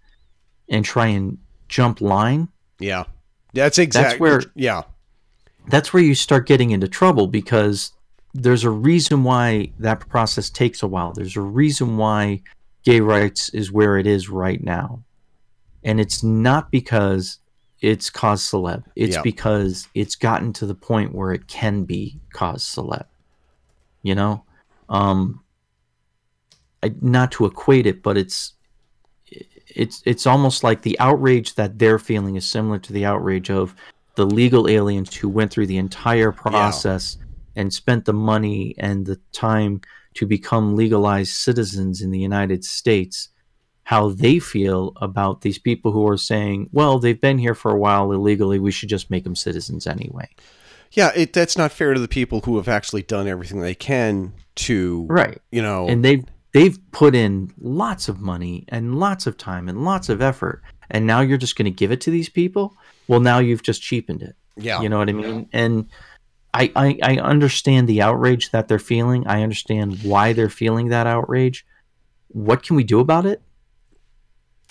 [0.69, 3.05] and try and jump line, Yeah.
[3.53, 4.83] That's exactly that's where- yeah.
[5.69, 7.93] that's where you start getting into trouble because
[8.33, 11.13] there's a reason why that process takes a while.
[11.13, 12.43] There's a reason why
[12.85, 15.03] gay rights is where it is right now.
[15.85, 17.39] And it's not because
[17.81, 18.85] it's cause celeb.
[18.97, 19.23] It's Yeah.
[19.23, 23.07] because it's gotten to the point where it can be cause celeb.
[24.03, 24.45] You know?
[24.89, 25.43] Um
[26.83, 28.55] I, not to equate it, but it's
[29.69, 33.75] it's it's almost like the outrage that they're feeling is similar to the outrage of
[34.17, 37.19] the legal aliens who went through the entire process
[37.57, 39.81] and spent the money and the time
[40.15, 43.29] to become legalized citizens in the United States
[43.85, 47.79] how they feel about these people who are saying well they've been here for a
[47.79, 50.29] while illegally we should just make them citizens anyway.
[50.93, 54.33] Yeah, it that's not fair to the people who have actually done everything they can
[54.57, 55.41] to right.
[55.51, 55.89] you know.
[55.89, 60.21] And they've they've put in lots of money and lots of time and lots of
[60.21, 62.77] effort and now you're just going to give it to these people?
[63.09, 64.37] Well now you've just cheapened it.
[64.57, 64.83] Yeah.
[64.83, 65.49] you know what i mean?
[65.53, 65.89] And
[66.53, 69.27] I, I i understand the outrage that they're feeling.
[69.27, 71.65] I understand why they're feeling that outrage.
[72.29, 73.43] What can we do about it?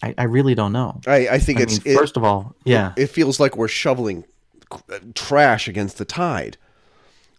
[0.02, 1.02] I, I really don't know.
[1.08, 2.94] I, I think I it's mean, it, first of all yeah.
[2.96, 4.26] it feels like we're shoveling
[5.16, 6.58] trash against the tide.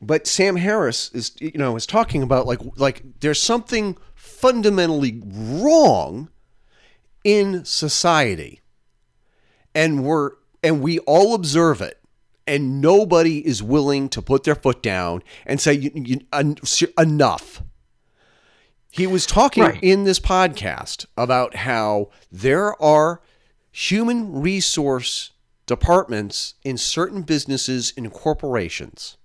[0.02, 6.30] But Sam Harris is you know is talking about like like there's something fundamentally wrong
[7.24, 8.60] in society.
[9.74, 11.99] And we're and we all observe it
[12.50, 16.56] and nobody is willing to put their foot down and say you, you, en-
[16.98, 17.62] enough.
[18.90, 19.78] He was talking Right.
[19.82, 23.22] in this podcast about how there are
[23.70, 25.30] human resource
[25.66, 29.16] departments in certain businesses and corporations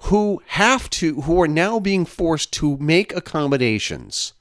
[0.00, 4.34] who have to who are now being forced to make accommodations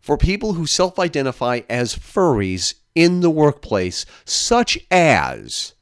[0.00, 5.73] for people who self-identify as furries in the workplace such as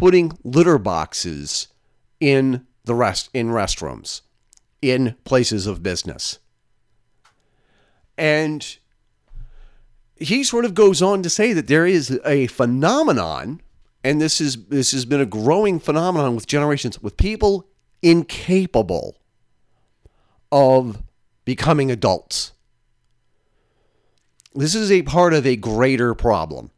[0.00, 1.68] putting litter boxes
[2.20, 4.22] in the rest in restrooms
[4.80, 6.38] in places of business.
[8.16, 8.78] And
[10.16, 13.60] he sort of goes on to say that there is a phenomenon
[14.02, 17.68] and this is this has been a growing phenomenon with generations with people
[18.00, 19.18] incapable
[20.50, 21.02] of
[21.44, 22.52] becoming adults.
[24.54, 26.70] This is a part of a greater problem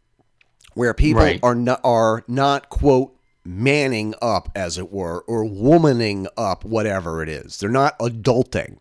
[0.75, 1.41] where people Right.
[1.43, 7.29] are not are not quote manning up as it were or womaning up whatever it
[7.29, 8.79] is they're not adulting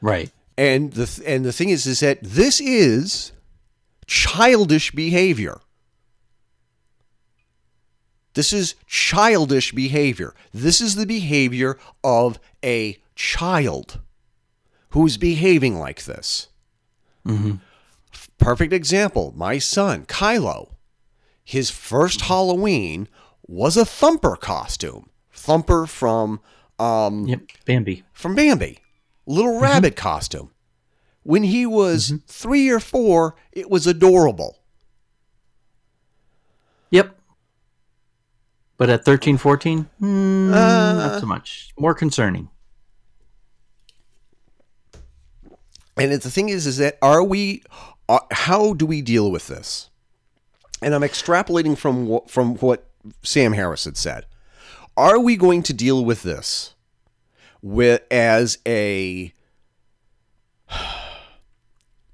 [0.00, 3.32] right and the th- and the thing is is that this is
[4.06, 5.60] childish behavior.
[8.34, 10.34] This is childish behavior.
[10.52, 14.00] This is the behavior of a child
[14.90, 16.48] who's behaving like this.
[17.26, 19.32] F- Perfect example.
[19.36, 20.70] My son, Kylo,
[21.46, 23.06] his first Halloween
[23.46, 25.08] was a Thumper costume.
[25.32, 26.40] Thumper from
[26.80, 28.80] um, yep bambi from Bambi,
[29.26, 30.50] little rabbit costume.
[31.22, 34.58] When he was three or four, it was adorable.
[36.90, 37.16] yep
[38.76, 42.50] but at 13 14 hmm, not so much more concerning
[45.96, 47.62] And the thing is, is that are we?
[48.08, 49.88] Uh, how do we deal with this?
[50.86, 52.86] And I'm extrapolating from what, from what
[53.24, 54.24] Sam Harris had said.
[54.96, 56.76] Are we going to deal with this
[57.60, 59.32] with as a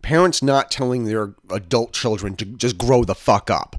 [0.01, 3.77] parents not telling their adult children to just grow the fuck up?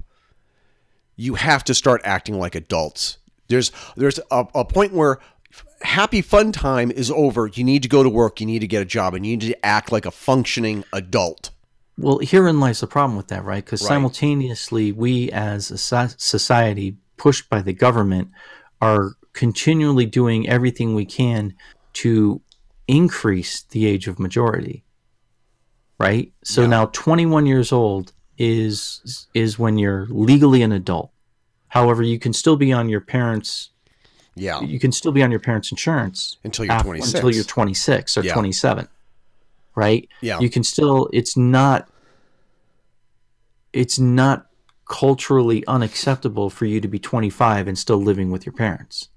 [1.16, 3.18] You have to start acting like adults.
[3.48, 5.18] There's there's a, a point where
[5.82, 7.48] happy fun time is over.
[7.48, 8.38] You need to go to work.
[8.38, 11.50] You need to get a job, and you need to act like a functioning adult.
[11.96, 13.64] Well, herein lies the problem with that, right?
[13.64, 13.88] Because Right.
[13.88, 18.28] simultaneously, we as a society, pushed by the government,
[18.80, 21.54] are continually doing everything we can
[21.94, 22.40] to
[22.88, 24.84] increase the age of majority.
[25.98, 26.32] Right.
[26.42, 26.66] So Yeah.
[26.68, 31.10] now, 21 years old is is when you're legally an adult.
[31.68, 33.70] However, you can still be on your parents.
[34.36, 37.14] Yeah, You can still be on your parents' insurance until you're af- 26.
[37.14, 38.32] until you're 26 or Yeah.
[38.34, 38.88] 27
[39.74, 40.38] right Yeah.
[40.40, 41.88] you can still it's not
[43.72, 44.46] it's not
[44.88, 49.08] culturally unacceptable for you to be 25 and still living with your parents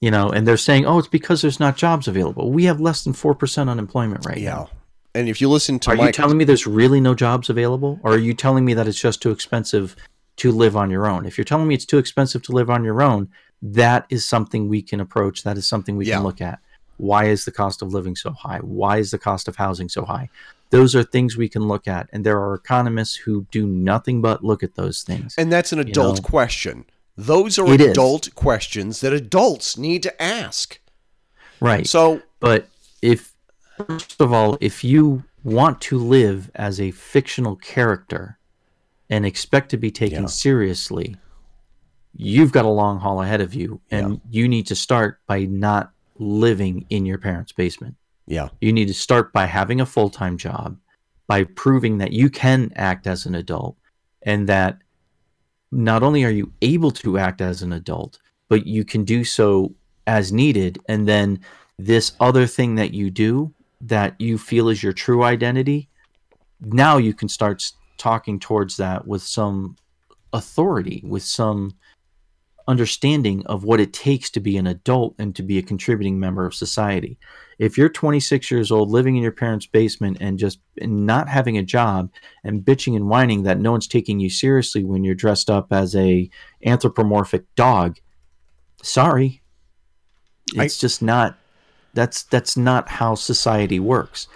[0.00, 3.04] you know and they're saying oh it's because there's not jobs available we have less
[3.04, 4.70] than 4% unemployment right yeah, now
[5.14, 7.98] And if you listen to Are my you telling me there's really no jobs available,
[8.02, 9.96] or are you telling me that it's just too expensive
[10.36, 11.24] to live on your own?
[11.24, 13.28] If you're telling me it's too expensive to live on your own,
[13.62, 15.42] that is something we can approach.
[15.44, 16.16] That is something we Yeah.
[16.16, 16.58] can look at.
[16.98, 18.58] Why is the cost of living so high?
[18.58, 20.30] Why is the cost of housing so high?
[20.70, 24.42] Those are things we can look at, and there are economists who do nothing but
[24.44, 25.34] look at those things.
[25.38, 26.22] and that's an adult know?
[26.22, 26.84] question.
[27.16, 27.90] Those are It is.
[27.92, 30.80] adult questions that adults need to ask.
[31.60, 31.86] right.
[31.86, 32.68] So But
[33.00, 33.32] if,
[33.86, 38.38] first of all, if you want to live as a fictional character
[39.08, 40.26] and expect to be taken Yeah.
[40.28, 41.16] seriously,
[42.14, 43.80] you've got a long haul ahead of you.
[43.90, 47.96] And you need to start by not living in your parents' basement.
[48.26, 50.78] yeah, You need to start by having a full time job,
[51.26, 53.76] by proving that you can act as an adult,
[54.22, 54.78] and that
[55.72, 59.74] not only are you able to act as an adult, but you can do so
[60.06, 60.78] as needed.
[60.88, 61.40] And then
[61.78, 65.88] this other thing that you do that you feel is your true identity,
[66.60, 67.62] now you can start
[67.98, 69.76] talking towards that with some
[70.32, 71.74] authority, with some
[72.68, 76.44] understanding of what it takes to be an adult and to be a contributing member
[76.46, 77.18] of society.
[77.58, 81.62] If you're 26 years old living in your parents' basement and just not having a
[81.62, 82.10] job
[82.44, 85.94] and bitching and whining that no one's taking you seriously when you're dressed up as
[85.94, 86.28] a
[86.64, 87.98] anthropomorphic dog
[88.82, 89.42] sorry.
[90.56, 91.38] I- it's just not
[91.94, 94.28] that's that's not how society works.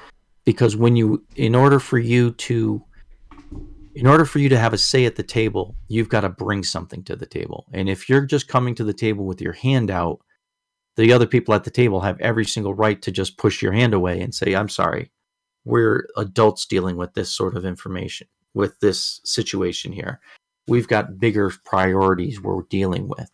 [0.44, 2.82] Because when you in order for you to
[3.94, 6.62] in order for you to have a say at the table you've got to bring
[6.62, 9.90] something to the table and if you're just coming to the table with your hand
[9.90, 10.20] out
[10.96, 13.94] the other people at the table have every single right to just push your hand
[13.94, 15.10] away and say, I'm sorry,
[15.64, 20.20] we're adults dealing with this sort of information, with this situation here.
[20.66, 23.30] We've got bigger priorities we're dealing with.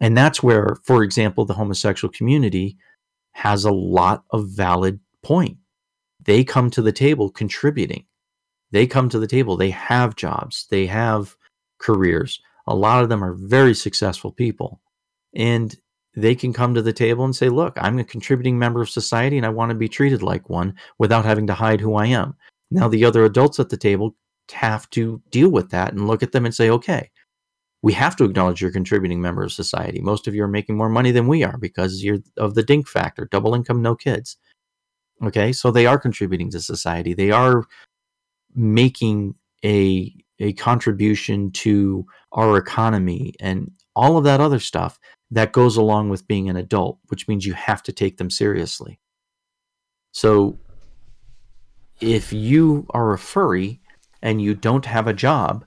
[0.00, 2.76] And that's where, for example, the homosexual community
[3.32, 5.56] has a lot of valid point.
[6.22, 8.04] They come to the table contributing.
[8.72, 11.36] They come to the table, they have jobs, they have
[11.78, 12.40] careers.
[12.66, 14.80] A lot of them are very successful people.
[15.34, 15.76] And
[16.16, 19.36] they can come to the table and say, Look, I'm a contributing member of society
[19.36, 22.34] and I want to be treated like one without having to hide who I am.
[22.70, 24.16] Now, the other adults at the table
[24.52, 27.10] have to deal with that and look at them and say, Okay,
[27.82, 30.00] we have to acknowledge you're a contributing member of society.
[30.00, 32.88] Most of you are making more money than we are because you're of the dink
[32.88, 34.38] factor, double income, no kids.
[35.22, 37.14] Okay, so they are contributing to society.
[37.14, 37.64] They are
[38.56, 39.34] making
[39.64, 44.98] a a contribution to our economy and all of that other stuff
[45.30, 49.00] that goes along with being an adult, which means you have to take them seriously.
[50.12, 50.58] So
[52.00, 53.80] if you are a furry
[54.22, 55.64] and you don't have a job,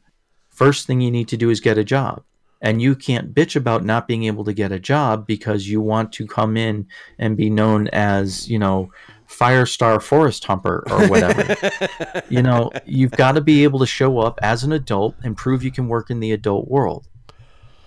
[0.50, 2.24] first thing you need to do is get a job.
[2.62, 6.12] And you can't bitch about not being able to get a job because you want
[6.14, 6.88] to come in
[7.18, 8.92] and be known as, you know,
[9.30, 11.56] Firestar Forest Humper or whatever.
[12.30, 15.64] you know, you've got to be able to show up as an adult and prove
[15.64, 17.08] you can work in the adult world.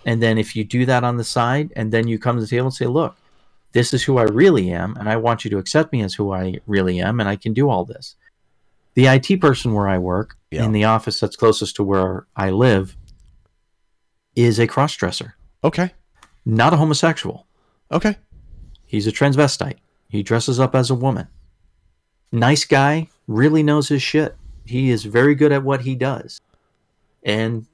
[0.06, 2.48] And then if you do that on the side, and then you come to the
[2.48, 3.16] table and say, look,
[3.72, 6.32] this is who I really am, and I want you to accept me as who
[6.32, 8.16] I really am, and I can do all this.
[8.94, 10.64] The IT person where I work, Yeah.
[10.64, 12.96] in the office that's closest to where I live,
[14.36, 15.92] is a cross dresser, okay,
[16.44, 17.46] not a homosexual.
[17.90, 18.16] okay,
[18.86, 19.78] He's a transvestite.
[20.12, 21.26] He dresses up as a woman.
[22.30, 24.36] Nice guy, really knows his shit.
[24.66, 26.38] He is very good at what he does.
[27.22, 27.66] And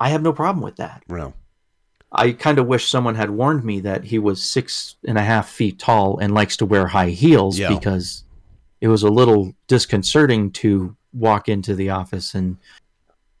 [0.00, 1.02] I have no problem with that.
[1.08, 1.34] well,
[2.12, 5.48] I kind of wish someone had warned me that he was six and a half
[5.48, 7.70] feet tall and likes to wear high heels Yeah.
[7.70, 8.22] because
[8.80, 12.56] it was a little disconcerting to walk into the office and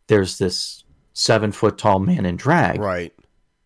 [0.08, 0.82] there's this
[1.12, 3.12] seven foot tall man in drag right,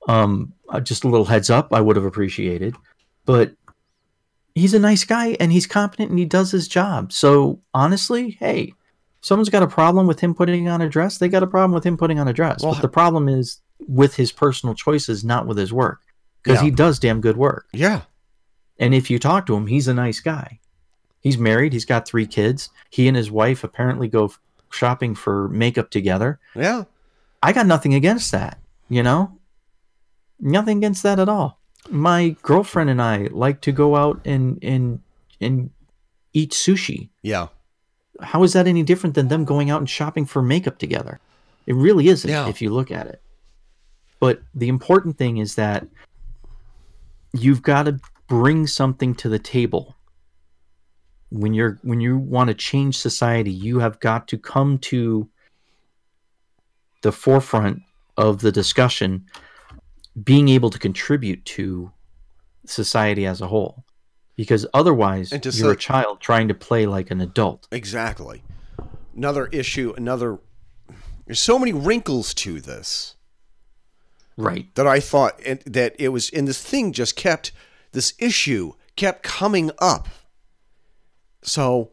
[0.08, 2.74] um uh, just a little heads up i would have appreciated
[3.24, 3.52] but
[4.58, 8.72] he's a nice guy and he's competent and he does his job so honestly hey
[9.20, 11.84] someone's got a problem with him putting on a dress they got a problem with
[11.84, 15.46] him putting on a dress Well, but the problem is with his personal choices not
[15.46, 16.00] with his work
[16.42, 16.64] because Yeah.
[16.64, 18.02] he does damn good work yeah,
[18.78, 20.58] and if you talk to him he's a nice guy
[21.20, 24.32] he's married he's got three kids he and his wife apparently go
[24.70, 26.84] shopping for makeup together yeah.
[27.42, 29.38] I got nothing against that, you know?
[30.40, 31.57] Nothing against that at all.
[31.90, 35.00] My girlfriend and I like to go out and and
[35.40, 35.70] and
[36.32, 37.08] eat sushi.
[37.22, 37.48] Yeah.
[38.20, 41.20] How is that any different than them going out and shopping for makeup together?
[41.66, 42.48] It really isn't Yeah.
[42.48, 43.22] if you look at it.
[44.20, 45.86] But the important thing is that
[47.32, 49.96] you've got to bring something to the table.
[51.30, 55.28] When you're when you want to change society, you have got to come to
[57.02, 57.82] the forefront
[58.16, 59.26] of the discussion
[60.24, 61.92] being able to contribute to
[62.66, 63.84] society as a whole.
[64.36, 67.66] because otherwise you're a child trying to play like an adult.
[67.72, 68.42] Exactly.
[69.16, 70.38] Another issue, another.
[71.26, 73.16] There's so many wrinkles to this
[74.36, 74.72] Right.
[74.76, 77.50] that I thought and, that it was, and this thing just kept,
[77.90, 80.06] this issue kept coming up.
[81.42, 81.90] So,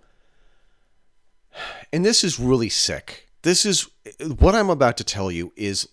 [1.92, 3.28] and this is really sick.
[3.42, 3.90] This is
[4.38, 5.90] what I'm about to tell you is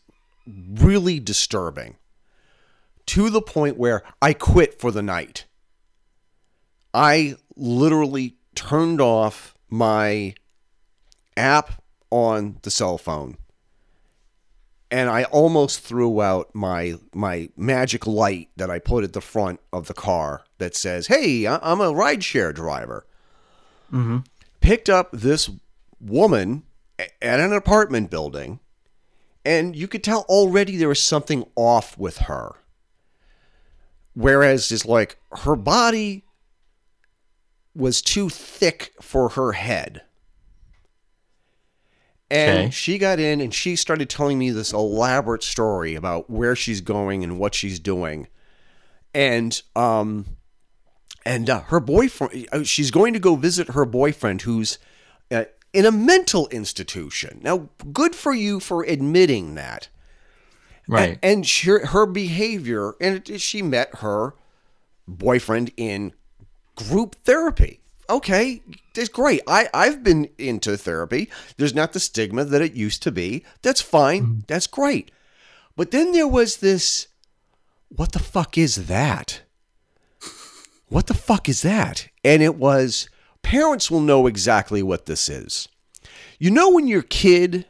[0.47, 1.97] really disturbing
[3.07, 5.47] to the point where I quit for the night.
[6.95, 10.35] I literally turned off my
[11.37, 13.37] app on the cell phone
[14.93, 19.59] and I almost threw out my my magic light that I put at the front
[19.73, 23.07] of the car that says, "Hey, I'm a rideshare driver."
[23.91, 24.19] Mm-hmm.
[24.61, 25.51] Picked up this
[25.99, 26.65] woman
[26.99, 28.61] at an apartment building,
[29.47, 32.57] and you could tell already there was something off with her.
[34.15, 36.25] Whereas, it's like her body
[37.75, 40.03] was too thick for her head.
[42.31, 42.71] And Okay.
[42.71, 47.23] she got in and she started telling me this elaborate story about where she's going
[47.23, 48.29] and what she's doing.
[49.15, 50.37] And um
[51.25, 54.79] and uh, her boyfriend uh, she's going to go visit her boyfriend who's
[55.31, 55.45] uh,
[55.75, 57.41] in a mental institution.
[57.43, 59.89] Now, good for you for admitting that.
[60.89, 61.19] Right.
[61.19, 64.35] A- And she, her behavior, and it, she met her
[65.07, 66.13] boyfriend in
[66.77, 67.81] group therapy.
[68.11, 68.63] Okay,
[68.95, 69.41] that's great.
[69.47, 71.31] I, I've been into therapy.
[71.57, 73.45] There's not the stigma that it used to be.
[73.63, 74.23] That's fine.
[74.23, 74.41] Mm-hmm.
[74.49, 75.11] That's great.
[75.77, 77.09] But then there was this
[77.89, 79.43] what the fuck is that?
[80.89, 82.09] What the fuck is that?
[82.25, 83.09] And it was
[83.43, 85.69] parents will know exactly what this is.
[86.39, 87.67] You know when your kid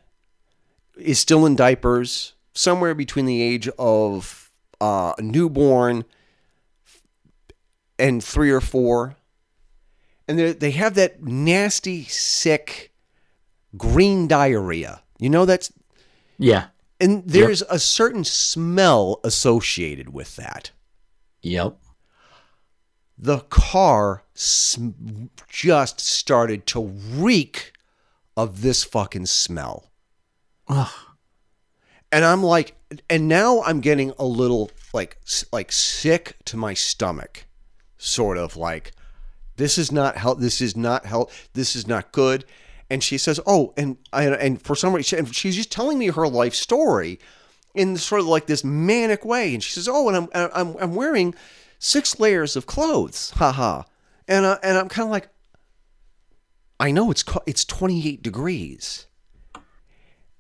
[0.96, 4.50] is still in diapers, somewhere between the age of
[4.80, 6.04] uh, newborn
[7.98, 9.16] and three or four,
[10.26, 12.92] and they they have that nasty, sick
[13.76, 15.02] green diarrhea.
[15.18, 15.72] You know that's
[16.38, 16.66] yeah.
[17.00, 20.72] and there's a certain smell associated with that.
[21.42, 21.78] Yep.
[23.18, 27.72] The car sm- just started to reek
[28.36, 29.92] of this fucking smell.
[30.68, 30.90] Ugh.
[32.12, 32.76] And I'm like,
[33.08, 35.18] and now I'm getting a little like
[35.50, 37.46] like sick to my stomach,
[37.96, 38.92] sort of like,
[39.56, 40.38] this is not help.
[40.38, 41.30] This is not help.
[41.54, 42.44] This is not good.
[42.90, 46.28] And she says, oh, and I, and for some reason, she's just telling me her
[46.28, 47.18] life story
[47.74, 49.54] in sort of like this manic way.
[49.54, 51.34] And she says, oh, and I'm I'm I'm wearing
[51.78, 53.84] six layers of clothes, haha.
[54.28, 55.28] And uh, and I'm kind of like,
[56.78, 59.06] I know it's it's 28 degrees.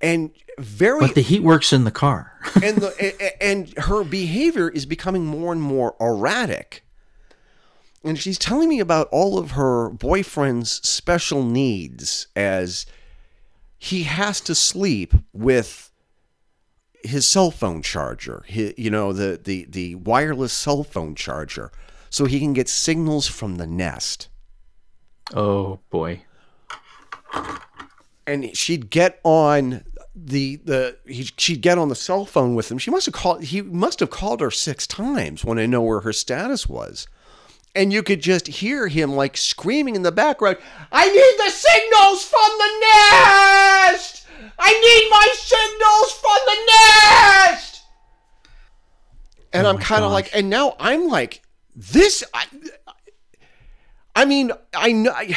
[0.02, 2.32] And very But the heat works in the car.
[2.62, 6.84] and the a- a- and her behavior is becoming more and more erratic.
[8.04, 12.84] And she's telling me about all of her boyfriend's special needs as
[13.78, 15.92] he has to sleep with
[17.04, 21.70] his cell phone charger, hi you know, the, the, the wireless cell phone charger,
[22.10, 24.28] so he can get signals from the nest.
[25.34, 26.22] oh boy.
[28.26, 29.84] and she'd get on
[30.14, 32.78] the the he, she'd get on the cell phone with him.
[32.78, 33.44] She must have called.
[33.44, 37.06] He must have called her six times when I know where her status was,
[37.74, 40.58] and you could just hear him like screaming in the background.
[40.90, 44.26] I need the signals from the nest.
[44.58, 47.82] I need my signals from the nest.
[49.52, 51.42] And oh I'm kind of like, and now I'm like,
[51.74, 52.24] this.
[52.32, 52.46] I,
[54.14, 55.12] I mean, I know.
[55.12, 55.36] I,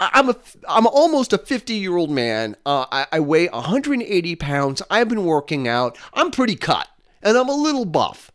[0.00, 0.36] I'm a
[0.68, 2.56] I'm almost a 50 year old man.
[2.64, 4.82] Uh, I, I weigh 180 pounds.
[4.90, 5.98] I've been working out.
[6.14, 6.88] I'm pretty cut,
[7.22, 8.30] and I'm a little buff.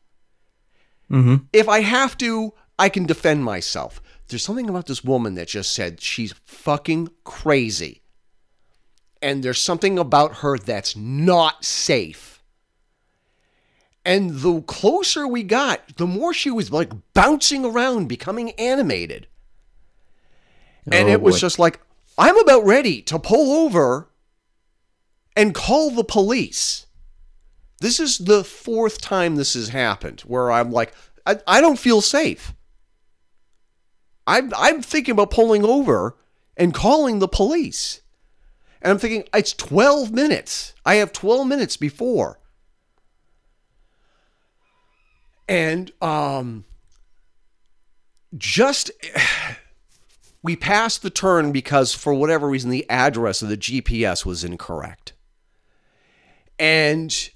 [1.11, 1.45] Mm-hmm.
[1.53, 4.01] If I have to, I can defend myself.
[4.27, 8.01] There's something about this woman that just said she's fucking crazy,
[9.21, 12.41] and there's something about her that's not safe.
[14.05, 19.27] And the closer we got, the more she was like bouncing around, becoming animated.
[20.91, 21.39] And Oh, it was boy.
[21.39, 21.79] just like,
[22.17, 24.09] I'm about ready to pull over
[25.35, 26.85] and call the police.
[27.79, 30.93] This is the fourth time this has happened where I'm like,
[31.25, 32.53] I, I don't feel safe.
[34.27, 36.15] I'm, I'm thinking about pulling over
[36.55, 38.01] and calling the police.
[38.81, 40.73] And I'm thinking, it's 12 minutes.
[40.85, 42.39] I have 12 minutes before.
[45.47, 46.63] And um,
[48.37, 48.91] just
[50.43, 55.13] we passed the turn because for whatever reason the address of the GPS was incorrect.
[56.59, 57.29] And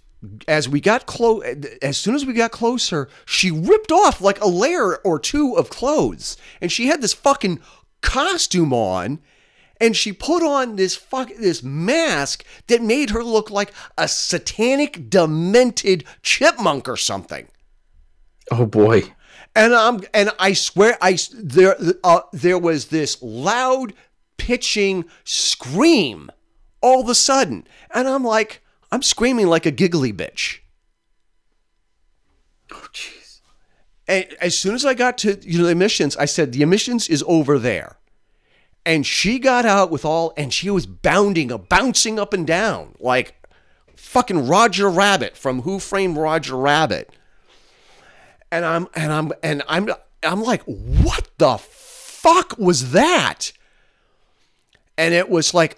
[0.47, 1.43] as we got close,
[1.81, 5.69] as soon as we got closer, she ripped off like a layer or two of
[5.69, 7.61] clothes, and she had this fucking
[8.01, 9.19] costume on,
[9.79, 15.09] and she put on this fuck this mask that made her look like a satanic,
[15.09, 17.47] demented chipmunk or something.
[18.51, 19.13] Oh boy.
[19.57, 23.93] And I'm and I swear I there uh, there was this loud
[24.37, 26.31] pitching scream
[26.79, 30.59] all of a sudden, and I'm like I'm screaming like a giggly bitch.
[32.71, 33.39] Oh jeez.
[34.07, 37.09] And as soon as I got to you know the emissions, I said the emissions
[37.09, 37.97] is over there.
[38.85, 43.43] And she got out with all and she was bounding, bouncing up and down like
[43.95, 47.11] fucking Roger Rabbit from Who Framed Roger Rabbit.
[48.51, 49.89] And I'm and I'm and I'm
[50.23, 53.51] I'm like, what the fuck was that?
[54.97, 55.77] And it was like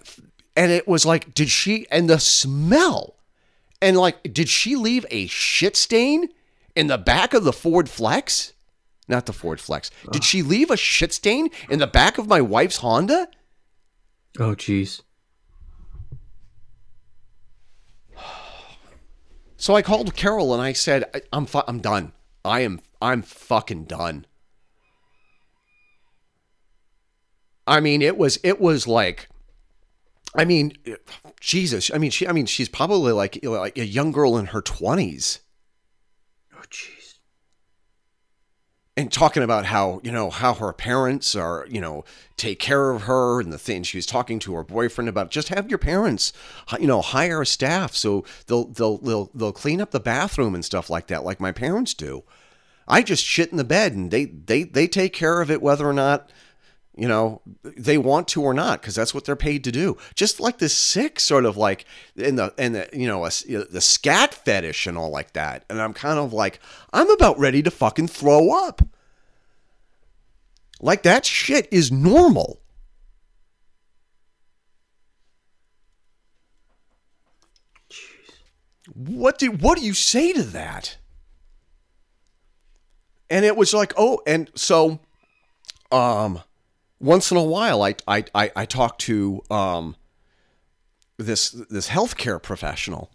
[0.56, 3.16] and it was like, did she and the smell?
[3.82, 6.30] And like, did she leave a shit stain
[6.76, 8.54] in the back of the Ford Flex?
[9.08, 9.90] Not the Ford Flex.
[10.12, 13.28] Did she leave a shit stain in the back of my wife's Honda?
[14.38, 15.02] Oh jeez.
[19.58, 21.04] So I called Carol and I said,
[21.34, 22.14] "I'm fu- I'm done.
[22.44, 24.26] I am I'm fucking done."
[27.68, 29.30] I mean, it was it was like
[30.36, 30.74] I mean,
[31.40, 31.90] Jesus.
[31.94, 35.40] I mean, she I mean, she's probably like like a young girl in her 20s.
[36.54, 36.99] Oh jeez.
[39.00, 42.04] And talking about how you know how her parents are you know
[42.36, 45.48] take care of her and the thing she was talking to her boyfriend about just
[45.48, 46.34] have your parents
[46.80, 47.96] you know hire a staff.
[47.96, 51.54] So they'll they'll they'll they'll clean up the bathroom and stuff like that like my
[51.54, 52.24] parents do.
[52.90, 55.88] I just shit in the bed and they they they take care of it whether
[55.88, 56.30] or not
[57.00, 59.96] you know they want to or not because that's what they're paid to do.
[60.16, 61.86] Just like the sick sort of like
[62.18, 65.64] in the in the you know a, the scat fetish and all like that.
[65.70, 66.60] And i'm kind of like
[66.92, 68.82] i'm about ready to fucking throw up.
[70.82, 72.60] Like that shit is normal.
[78.94, 80.98] What do what do you say to that?
[83.30, 85.00] And it was like oh and so
[85.94, 86.42] um
[87.00, 89.96] once in a while I I I, I talk to um
[91.18, 93.12] this this healthcare professional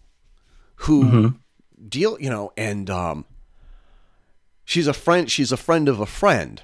[0.77, 1.35] who
[1.89, 3.25] deal you know and um
[4.65, 6.63] she's a friend she's a friend of a friend.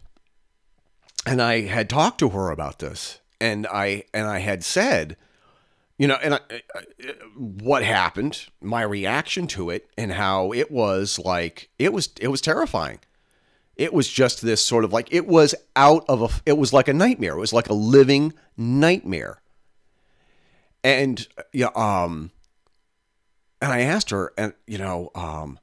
[1.26, 5.16] And I had talked to her about this and I and I had said
[5.98, 11.18] you know and I, I- what happened my reaction to it and how it was
[11.18, 12.98] like it was it was terrifying
[13.76, 16.88] it was just this sort of like it was out of a it was like
[16.88, 17.34] a nightmare.
[17.34, 19.40] It was like a living nightmare.
[20.82, 22.30] And yeah um
[23.60, 25.58] and i asked her and you know um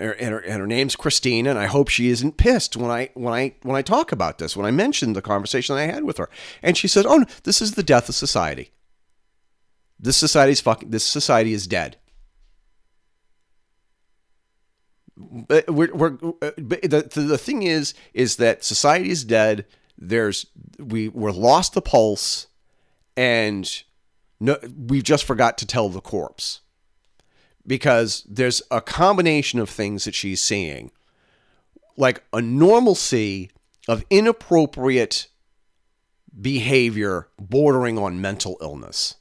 [0.00, 3.34] and her, and her, name's christine and i hope she isn't pissed when i when
[3.34, 6.30] i when i talk about this when i mentioned the conversation i had with her.
[6.62, 8.72] And she said oh this is the death of society.
[10.00, 11.96] This society's fucking this society is dead
[15.18, 19.66] we're, we're uh, the, the thing is is that society is dead.
[19.96, 20.46] There's
[20.78, 22.46] we we're lost the pulse
[23.16, 23.82] and
[24.40, 26.60] no, we just forgot to tell the corpse
[27.66, 30.90] because there's a combination of things that she's seeing.
[31.96, 33.50] Like a normalcy
[33.88, 35.26] of inappropriate
[36.40, 39.16] behavior bordering on mental illness.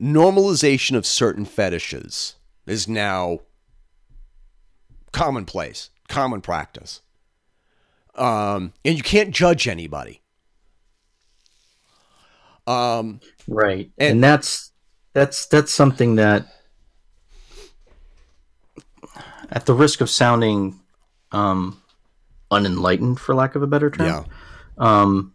[0.00, 2.34] Normalization of certain fetishes
[2.66, 3.40] is now
[5.12, 7.00] commonplace, common practice.
[8.14, 10.22] Um, and you can't judge anybody.
[12.66, 13.90] Um, Right.
[13.98, 14.72] And- And, that's
[15.14, 16.46] that's that's something that
[19.50, 20.78] at the risk of sounding
[21.32, 21.80] um
[22.50, 24.06] unenlightened for lack of a better term.
[24.06, 24.24] yeah,
[24.78, 25.32] Um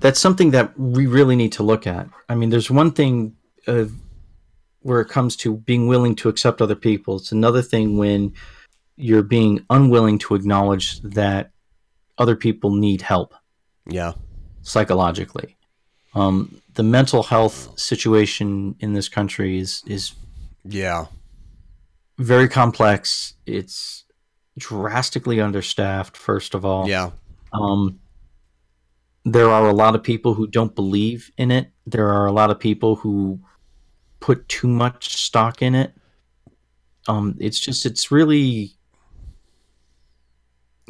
[0.00, 2.08] that's something that we really need to look at.
[2.28, 3.36] I mean, there's one thing
[3.66, 3.86] uh,
[4.84, 7.16] where it comes to being willing to accept other people.
[7.16, 8.34] It's another thing when
[8.96, 11.50] you're being unwilling to acknowledge that
[12.18, 13.34] other people need help
[13.86, 14.12] yeah,
[14.62, 15.56] psychologically.
[16.14, 20.12] Um, the mental health situation in this country is is
[20.64, 21.06] yeah,
[22.18, 23.34] very complex.
[23.46, 24.04] It's
[24.58, 26.16] drastically understaffed.
[26.16, 27.10] First of all, yeah,
[27.52, 28.00] um,
[29.24, 31.70] there are a lot of people who don't believe in it.
[31.86, 33.40] There are a lot of people who
[34.24, 35.92] put too much stock in it.
[37.08, 38.72] Um, it's just it's really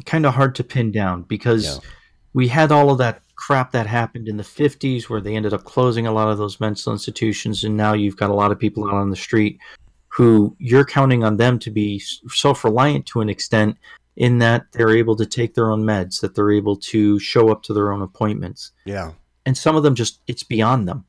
[0.05, 1.89] kind of hard to pin down because Yeah.
[2.33, 5.65] we had all of that crap that happened in the 50s where they ended up
[5.65, 8.85] closing a lot of those mental institutions and now you've got a lot of people
[8.87, 9.59] out on the street
[10.07, 13.77] who you're counting on them to be self-reliant to an extent
[14.15, 17.61] in that they're able to take their own meds that they're able to show up
[17.63, 19.11] to their own appointments Yeah.
[19.45, 21.03] and some of them just it's beyond them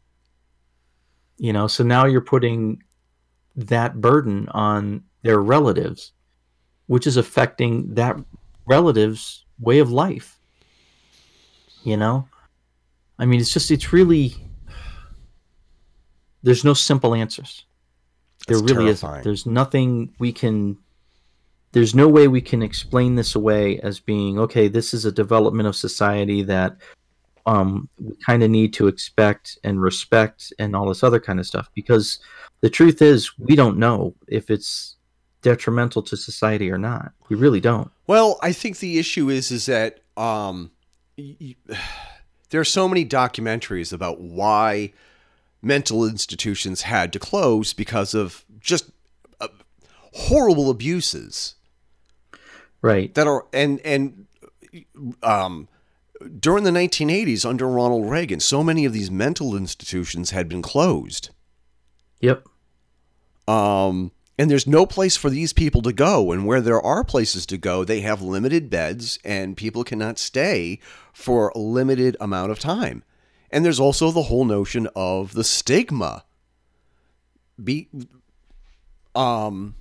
[1.39, 2.83] you know so now you're putting
[3.55, 6.13] that burden on their relatives
[6.87, 8.17] which is affecting that
[8.67, 10.37] relative's way of life
[11.87, 12.29] you know?
[13.19, 14.35] I mean it's just it's really
[16.43, 17.65] there's no simple answers.
[18.47, 19.15] There That's really terrifying.
[19.15, 20.77] isn't there's nothing we can
[21.73, 25.69] there's no way we can explain this away as being okay this is a development
[25.69, 26.77] of society that
[27.47, 31.47] um, we kind of need to expect and respect and all this other kind of
[31.47, 32.19] stuff because
[32.61, 34.97] the truth is we don't know if it's
[35.43, 37.13] detrimental to society or not.
[37.29, 37.91] We really don't.
[38.09, 40.73] Well, I think the issue is is that um,
[41.17, 41.79] y- y-
[42.51, 44.93] there are so many documentaries about why
[45.63, 48.91] mental institutions had to close because of just
[49.41, 49.49] uh,
[50.13, 51.55] horrible abuses
[52.83, 53.15] right.
[53.15, 54.27] that are and and
[55.23, 55.69] um,
[56.39, 61.31] during the 1980s under Ronald Reagan, so many of these mental institutions had been closed.
[62.21, 62.45] yep
[63.49, 66.31] Um, and there's no place for these people to go.
[66.33, 70.79] And where there are places to go, they have limited beds and people cannot stay
[71.13, 73.03] for a limited amount of time.
[73.51, 76.25] And there's also the whole notion of the stigma.
[77.63, 77.89] Be
[79.15, 79.77] um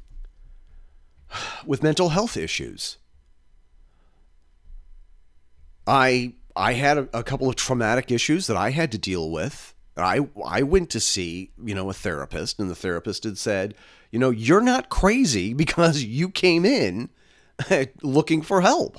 [1.66, 2.98] with mental health issues.
[5.88, 9.74] I I had a, a couple of traumatic issues that I had to deal with.
[9.98, 13.76] I I went to see you know a therapist, and the therapist had said,
[14.12, 17.10] you know, you're not crazy because you came in
[18.02, 18.98] looking for help.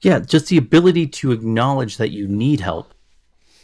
[0.00, 2.94] yeah just the ability to acknowledge that you need help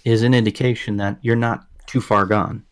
[0.05, 2.64] is an indication that you're not too far gone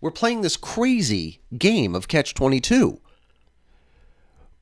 [0.00, 3.00] We're playing this crazy game of catch twenty two.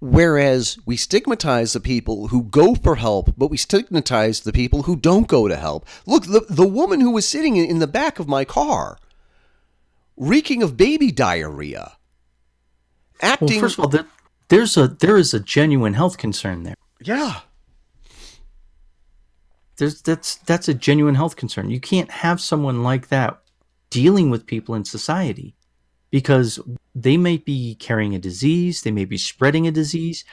[0.05, 4.97] Whereas we stigmatize the people who go for help, but we stigmatize the people who
[4.97, 5.87] don't go to help.
[6.07, 8.99] Look, the, the woman who was sitting in the back of my car,
[10.17, 11.93] reeking of baby diarrhea,
[13.21, 13.51] acting.
[13.51, 14.07] well first of all there,
[14.49, 17.41] there's a there is a genuine health concern there yeah,
[19.77, 21.71] there's that's that's a genuine health concern.
[21.71, 23.41] You can't have someone like that
[23.89, 25.55] dealing with people in society
[26.13, 26.61] because
[26.95, 30.25] they might be carrying a disease, they may be spreading a disease.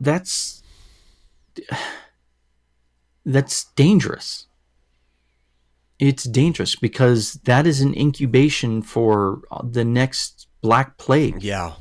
[0.00, 0.62] That's
[3.26, 4.46] that's dangerous.
[5.98, 11.42] It's dangerous because that is an incubation for the next black plague.
[11.42, 11.72] yeah,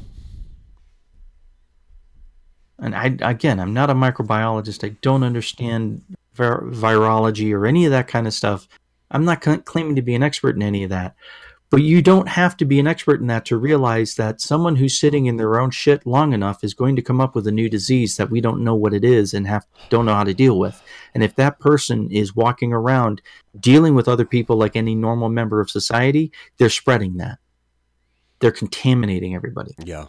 [2.78, 4.84] and I again, I'm not a microbiologist.
[4.84, 6.04] I don't understand
[6.34, 8.68] vir- virology or any of that kind of stuff.
[9.12, 11.16] I'm not cl- claiming to be an expert in any of that.
[11.72, 15.00] But you don't have to be an expert in that to realize that someone who's
[15.00, 17.70] sitting in their own shit long enough is going to come up with a new
[17.70, 20.60] disease that we don't know what it is and have don't know how to deal
[20.60, 20.84] with.
[21.16, 23.22] And if that person is walking around
[23.58, 27.40] dealing with other people like any normal member of society, they're spreading that.
[28.40, 29.74] They're contaminating everybody.
[29.84, 30.08] yeah.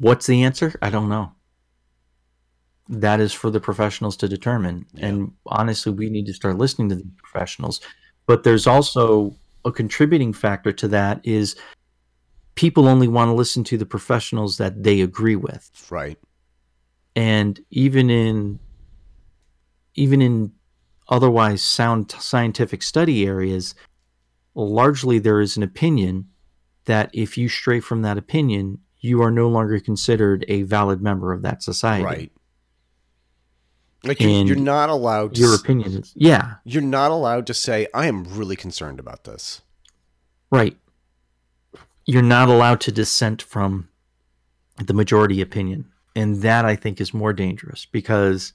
[0.00, 0.78] What's the answer?
[0.80, 1.32] I don't know.
[2.88, 4.86] That is for the professionals to determine.
[4.96, 7.80] And honestly, we need to start listening to the professionals.
[8.28, 11.56] But there's also a contributing factor to that is
[12.54, 15.70] people only want to listen to the professionals that they agree with.
[15.90, 16.18] Right.
[17.16, 18.60] And even in
[19.94, 20.52] even in
[21.08, 23.74] otherwise sound scientific study areas,
[24.54, 26.28] largely there is an opinion
[26.84, 31.32] that if you stray from that opinion, you are no longer considered a valid member
[31.32, 32.04] of that society.
[32.04, 32.32] Right.
[34.04, 35.40] Like you, you're not allowed to.
[35.40, 39.62] Your opinion is yeah, You're not allowed to say, "I am really concerned about this."
[40.50, 40.76] right.
[42.06, 43.88] You're not allowed to dissent from
[44.82, 45.90] the majority opinion.
[46.16, 48.54] And that I think is more dangerous because,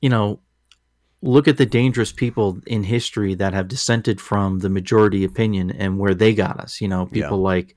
[0.00, 0.40] you know,
[1.20, 5.98] look at the dangerous people in history that have dissented from the majority opinion and
[5.98, 6.80] where they got us.
[6.80, 7.76] You know, people like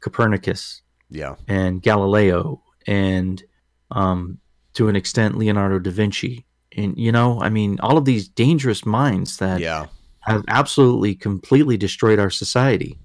[0.00, 1.36] Copernicus Yeah.
[1.48, 3.42] and Galileo and
[3.90, 4.38] um,
[4.74, 6.46] to an extent Leonardo da Vinci.
[6.76, 9.86] And, you know, I mean, all of these dangerous minds that Yeah.
[10.20, 12.98] have absolutely completely destroyed our society.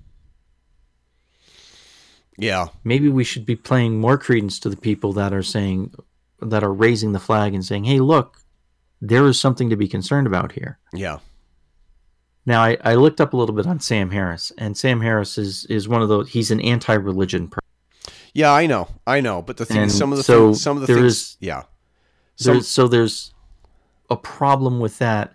[2.37, 2.67] Yeah.
[2.83, 5.93] Maybe we should be playing more credence to the people that are saying,
[6.41, 8.37] that are raising the flag and saying, hey, look,
[9.01, 10.79] there is something to be concerned about here.
[10.93, 11.19] Yeah.
[12.45, 15.65] Now, I, I looked up a little bit on Sam Harris, and Sam Harris is,
[15.65, 17.66] is one of those, he's an anti religion person.
[18.37, 19.41] Yeah, I know, I know.
[19.41, 21.63] But the thing, some of the so things, some of the things, is- yeah,
[22.35, 23.33] Some- There's, so there's
[24.11, 25.33] a problem with that,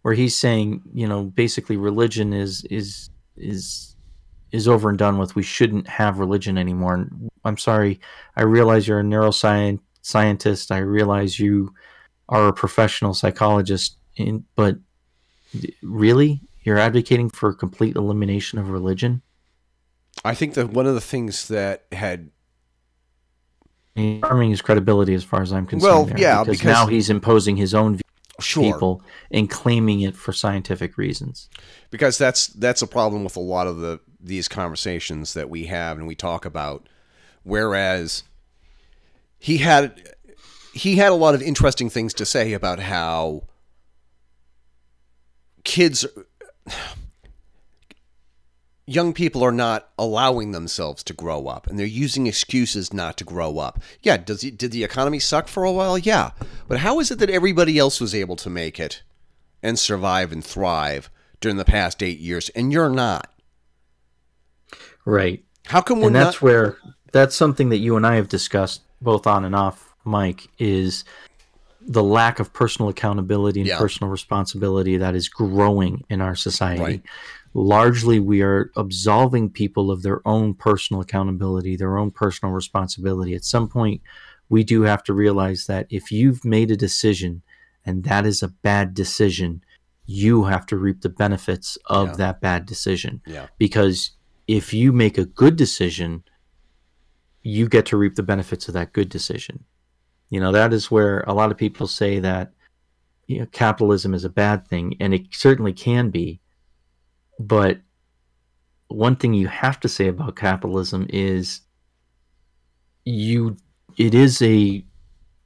[0.00, 3.94] where he's saying, you know, basically religion is is is
[4.52, 5.34] is over and done with.
[5.34, 6.94] We shouldn't have religion anymore.
[6.94, 8.00] And I'm sorry.
[8.36, 10.72] I realize you're a neuroscience scientist.
[10.72, 11.74] I realize you
[12.30, 14.76] are a professional psychologist, in, but
[15.82, 19.20] really, you're advocating for complete elimination of religion.
[20.24, 22.30] I think that one of the things that had
[23.96, 25.92] harming his credibility as far as I'm concerned.
[25.92, 28.02] Well, there, yeah, because, because- now he's imposing his own view
[28.40, 31.50] sure people and claiming it for scientific reasons.
[31.90, 35.98] because that's that's a problem with a lot of the these conversations that we have
[35.98, 36.88] and we talk about
[37.42, 38.22] whereas
[39.38, 40.14] he had
[40.72, 43.42] he had a lot of interesting things to say about how
[45.64, 46.06] kids
[48.86, 53.24] young people are not allowing themselves to grow up and they're using excuses not to
[53.24, 53.80] grow up.
[54.02, 55.96] Yeah, does it, did the economy suck for a while?
[55.96, 56.30] Yeah.
[56.66, 59.02] But how is it that everybody else was able to make it
[59.62, 61.08] and survive and thrive
[61.40, 63.32] during the past 8 years and you're not?
[65.04, 65.44] Right.
[65.66, 66.76] How come we're and that's not where
[67.12, 71.04] that's something that you and I have discussed both on and off mic is
[71.80, 73.78] the lack of personal accountability and Yeah.
[73.78, 76.82] personal responsibility that is growing in our society.
[76.82, 77.02] Right.
[77.52, 83.34] Largely, we are absolving people of their own personal accountability, their own personal responsibility.
[83.34, 84.00] At some point,
[84.48, 87.42] we do have to realize that if you've made a decision
[87.84, 89.62] and that is a bad decision,
[90.06, 92.16] you have to reap the benefits of Yeah.
[92.16, 93.46] that bad decision Yeah.
[93.58, 94.12] because
[94.46, 96.24] if you make a good decision,
[97.42, 99.64] you get to reap the benefits of that good decision.
[100.28, 102.52] You know, that is where a lot of people say that
[103.26, 106.39] you know, capitalism is a bad thing, and it certainly can be.
[107.40, 107.78] But
[108.88, 111.62] one thing you have to say about capitalism is
[113.06, 113.56] you
[113.96, 114.84] it is a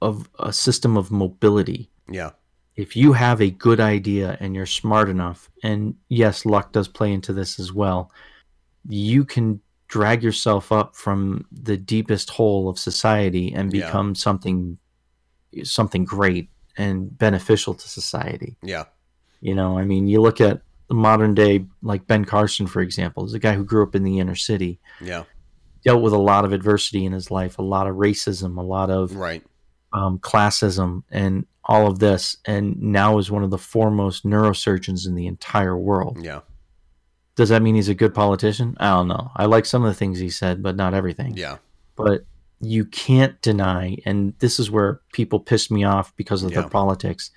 [0.03, 2.31] of a system of mobility Yeah.
[2.77, 7.13] if you have a good idea and you're smart enough, and yes, luck does play
[7.13, 8.11] into this as well,
[8.89, 13.87] you can drag yourself up from the deepest hole of society and Yeah.
[13.87, 14.79] become something
[15.63, 18.57] something great and beneficial to society.
[18.65, 18.87] Yeah.
[19.41, 23.25] You know, I mean, you look at the modern day, like Ben Carson, for example,
[23.25, 25.25] is a guy who grew up in the inner city, Yeah.
[25.85, 28.91] dealt with a lot of adversity in his life, a lot of racism, a lot
[28.91, 29.43] of Right.
[29.93, 35.15] um, classism and all of this, and now is one of the foremost neurosurgeons in
[35.15, 36.19] the entire world.
[36.23, 36.41] Yeah.
[37.37, 38.77] Does that mean he's a good politician?
[38.79, 39.31] I don't know.
[39.37, 41.37] I like some of the things he said, but not everything.
[41.37, 41.57] Yeah.
[41.97, 42.25] But
[42.61, 46.61] you can't deny, and this is where people piss me off because of Yeah.
[46.61, 47.31] their politics.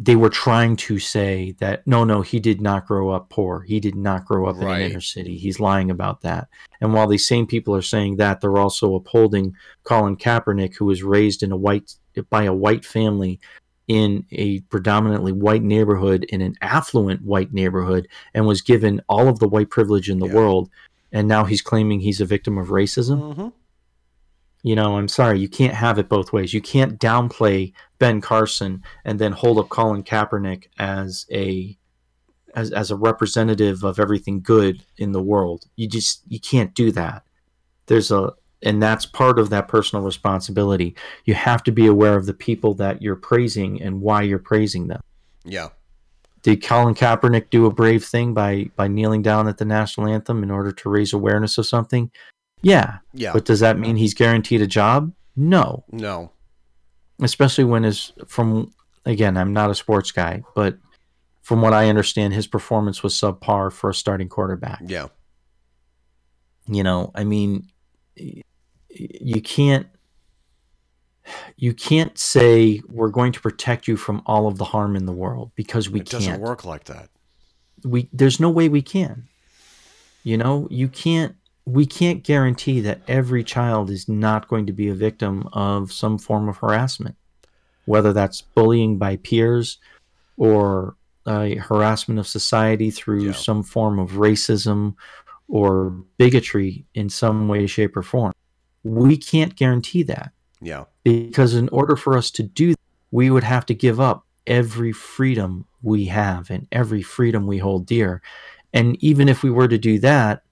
[0.00, 3.62] They were trying to say that no, no, he did not grow up poor.
[3.62, 4.82] He did not grow up in Right.
[4.82, 5.36] an inner city.
[5.36, 6.46] He's lying about that.
[6.80, 11.02] And while these same people are saying that, they're also upholding Colin Kaepernick, who was
[11.02, 11.94] raised in a white
[12.30, 13.40] by a white family
[13.88, 19.38] in a predominantly white neighborhood in an affluent white neighborhood and was given all of
[19.40, 20.34] the white privilege in the Yeah.
[20.34, 20.68] world
[21.10, 23.48] and now he's claiming he's a victim of racism Mm-hmm.
[24.62, 28.82] you know i'm sorry you can't have it both ways you can't downplay ben carson
[29.04, 31.76] and then hold up colin kaepernick as a
[32.54, 36.90] as, as a representative of everything good in the world you just you can't do
[36.92, 37.22] that
[37.86, 38.32] there's a
[38.62, 40.94] and that's part of that personal responsibility
[41.24, 44.88] you have to be aware of the people that you're praising and why you're praising
[44.88, 45.00] them
[45.44, 45.68] Yeah.
[46.42, 50.42] did Colin Kaepernick do a brave thing by by kneeling down at the national anthem
[50.42, 52.10] in order to raise awareness of something?
[52.62, 53.32] Yeah, Yeah.
[53.32, 55.12] but does that mean he's guaranteed a job?
[55.36, 56.32] No, no.
[57.20, 58.72] Especially when his from
[59.04, 60.78] again, I'm not a sports guy, but
[61.42, 64.82] from what I understand, his performance was subpar for a starting quarterback.
[64.86, 65.08] Yeah.
[66.66, 67.68] You know, I mean,
[68.16, 69.86] you can't
[71.56, 75.12] you can't say we're going to protect you from all of the harm in the
[75.12, 76.42] world because we it doesn't can't.
[76.42, 77.10] work like that.
[77.84, 79.24] we there's no way we can
[80.22, 81.36] you know you can't
[81.68, 86.16] we can't guarantee that every child is not going to be a victim of some
[86.18, 87.14] form of harassment
[87.84, 89.78] whether that's bullying by peers
[90.36, 90.94] or
[91.26, 93.32] uh, harassment of society through Yeah.
[93.32, 94.94] some form of racism
[95.48, 98.32] or bigotry in some way shape or form
[98.84, 100.84] we can't guarantee that Yeah.
[101.04, 104.92] because in order for us to do that, we would have to give up every
[104.92, 108.22] freedom we have and every freedom we hold dear
[108.72, 110.42] and even if we were to do that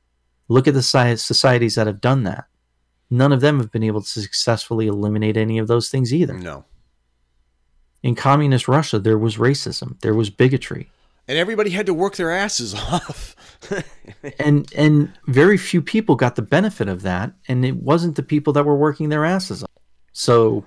[0.48, 2.44] look at the societies that have done that
[3.10, 6.64] none of them have been able to successfully eliminate any of those things either No.
[8.02, 10.90] in communist russia there was racism there was bigotry
[11.28, 13.34] And everybody had to work their asses off.
[14.38, 18.52] and and very few people got the benefit of that and it wasn't the people
[18.52, 19.70] that were working their asses off
[20.12, 20.64] so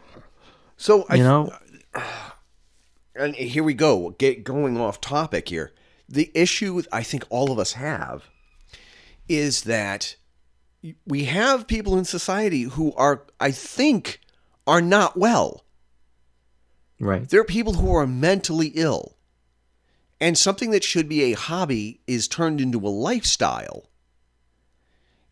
[0.78, 1.54] So I You know,
[3.16, 5.74] and here we go, get going off topic here.
[6.08, 8.24] The issue I think all of us have
[9.30, 10.16] is that
[11.06, 14.20] we have people in society who are, I think,
[14.68, 15.64] are not well.
[17.02, 17.30] right?
[17.30, 19.16] There are people who are mentally ill.
[20.20, 23.86] And something that should be a hobby is turned into a lifestyle.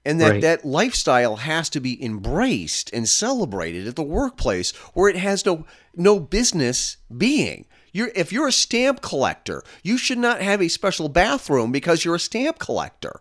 [0.05, 0.41] And that, Right.
[0.41, 5.65] that lifestyle has to be embraced and celebrated at the workplace where it has no
[5.93, 7.65] no business being.
[7.91, 12.15] You're, if you're a stamp collector, you should not have a special bathroom because you're
[12.15, 13.19] a stamp collector.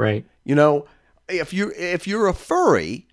[0.00, 0.24] Right.
[0.44, 0.86] You know,
[1.28, 3.06] if you if you're a furry,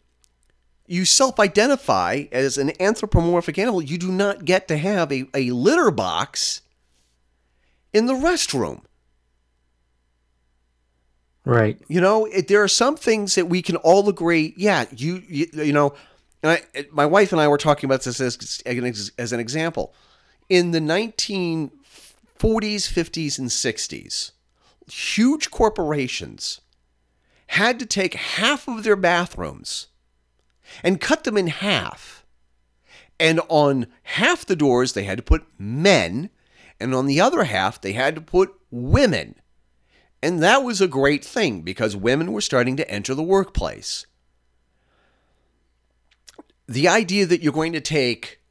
[0.88, 3.82] you self-identify as an anthropomorphic animal.
[3.82, 6.62] You do not get to have a, a litter box
[7.92, 8.84] in the restroom.
[11.44, 11.78] Right.
[11.90, 14.54] You know, it, there are some things that we can all agree.
[14.56, 15.94] Yeah, you you, you know,
[16.42, 18.62] and I, my wife and I were talking about this as,
[19.18, 19.94] as an example.
[20.48, 21.70] In the 1940s,
[22.40, 24.32] 50s, and 60s,
[24.90, 26.62] huge corporations
[27.48, 29.88] had to take half of their bathrooms
[30.84, 32.26] and cut them in half.
[33.20, 36.30] And on half the doors, they had to put men,
[36.80, 39.36] and on the other half, they had to put women.
[40.22, 44.06] And that was a great thing because women were starting to enter the workplace.
[46.68, 48.42] The idea that you're going to take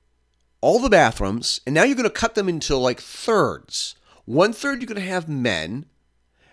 [0.60, 3.94] all the bathrooms and now you're going to cut them into like thirds.
[4.24, 5.86] One third you're going to have men,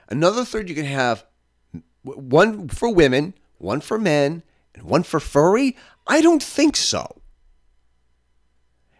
[0.09, 1.25] another third you're going to have
[2.03, 4.43] one for women, one for men,
[4.75, 5.75] and one for furry.
[6.07, 7.15] I don't think so.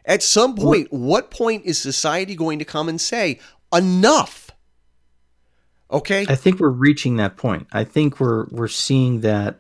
[0.06, 3.40] At some point, what point is society going to come and say,
[3.74, 4.52] enough?
[5.90, 6.26] Okay?
[6.28, 7.68] I think we're reaching that point.
[7.72, 9.60] I think we're we're seeing that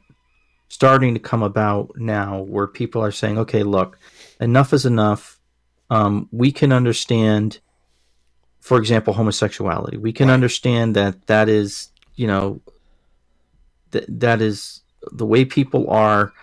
[0.68, 3.98] starting to come about now, where people are saying, "Okay, look,
[4.42, 5.40] enough is enough.
[5.90, 7.60] Um, we can understand,
[8.60, 9.98] for example, homosexuality.
[9.98, 10.34] We can Right.
[10.34, 12.62] understand that that is, you know,
[13.94, 14.82] that that is
[15.12, 16.34] the way people are,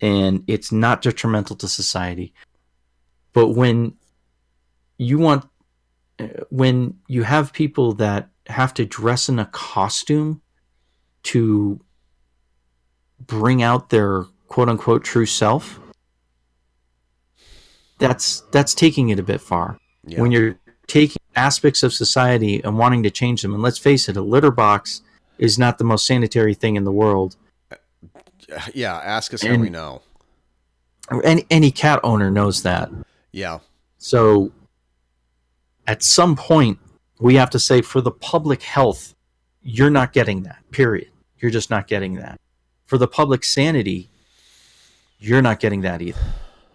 [0.00, 2.34] and it's not detrimental to society.
[3.32, 3.94] But when
[4.98, 5.46] you want,
[6.18, 10.42] uh, when you have people that have to dress in a costume
[11.24, 11.80] to
[13.26, 15.80] bring out their quote unquote true self
[17.98, 20.20] that's that's taking it a bit far Yeah.
[20.20, 24.16] when you're taking aspects of society and wanting to change them and let's face it
[24.16, 25.00] a litter box
[25.38, 27.36] is not the most sanitary thing in the world
[28.74, 30.02] yeah, ask us how And- we know.
[31.22, 32.90] any, any cat owner knows that
[33.32, 33.58] Yeah.
[33.98, 34.52] So
[35.86, 36.78] at some point,
[37.20, 39.14] we have to say for the public health,
[39.62, 41.08] you're not getting that, period.
[41.38, 42.38] You're just not getting that.
[42.86, 44.10] For the public sanity,
[45.18, 46.20] you're not getting that either.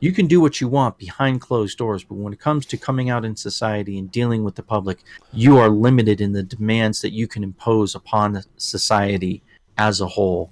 [0.02, 3.10] You can do what you want behind closed doors, but when it comes to coming
[3.10, 5.00] out in society and dealing with the public,
[5.34, 9.44] you are limited in the demands that you can impose upon society
[9.78, 10.52] as a whole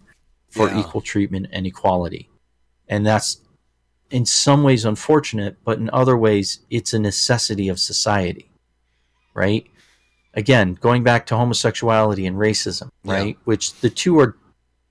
[0.50, 0.80] for Yeah.
[0.82, 2.30] equal treatment and equality.
[2.89, 3.41] And that's
[4.10, 8.50] in some ways unfortunate, but in other ways, it's a necessity of society,
[9.34, 9.66] right?
[10.34, 13.14] Again, going back to homosexuality and racism, Yeah.
[13.14, 13.38] right?
[13.45, 14.38] Which the two are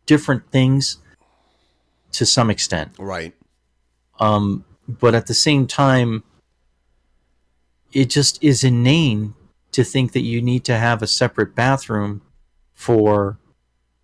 [0.07, 0.99] different things
[2.13, 2.93] to some extent.
[2.99, 3.35] Right.
[4.21, 6.23] Um, but at the same time,
[7.93, 9.35] it just is inane
[9.73, 12.23] to think that you need to have a separate bathroom
[12.75, 13.39] for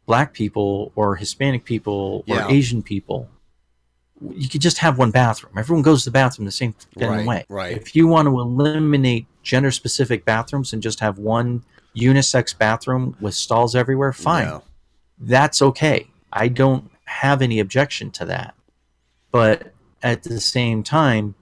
[0.06, 2.48] black people or Hispanic people or Yeah.
[2.48, 3.28] Asian people.
[4.34, 5.52] You could just have one bathroom.
[5.56, 7.44] Everyone goes to the bathroom the same Right, way.
[7.48, 7.76] right.
[7.76, 11.64] If you want to eliminate gender specific bathrooms and just have one
[11.96, 14.60] unisex bathroom with stalls everywhere, fine Yeah.
[15.18, 16.08] that's okay.
[16.32, 18.54] I don't have any objection to that.
[19.30, 19.72] But
[20.02, 21.34] at the same time,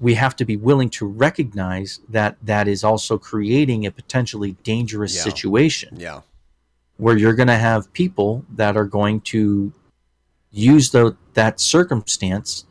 [0.00, 5.14] we have to be willing to recognize that that is also creating a potentially dangerous
[5.16, 5.22] Yeah.
[5.22, 6.20] situation Yeah.
[6.96, 9.72] where you're going to have people that are going to
[10.50, 12.64] use the, that circumstance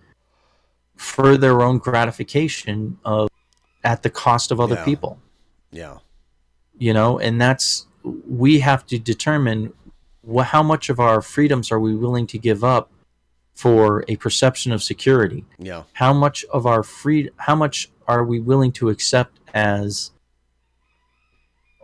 [0.96, 3.30] for their own gratification of
[3.84, 4.86] at the cost of other Yeah.
[4.86, 5.20] people
[5.72, 5.98] Yeah.
[6.78, 7.88] you know and that's
[8.28, 9.74] we have to determine
[10.30, 12.90] wh- how much of our freedoms are we willing to give up
[13.54, 15.84] for a perception of security Yeah.
[15.94, 20.12] how much of our free how much are we willing to accept as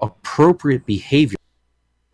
[0.01, 1.37] appropriate behavior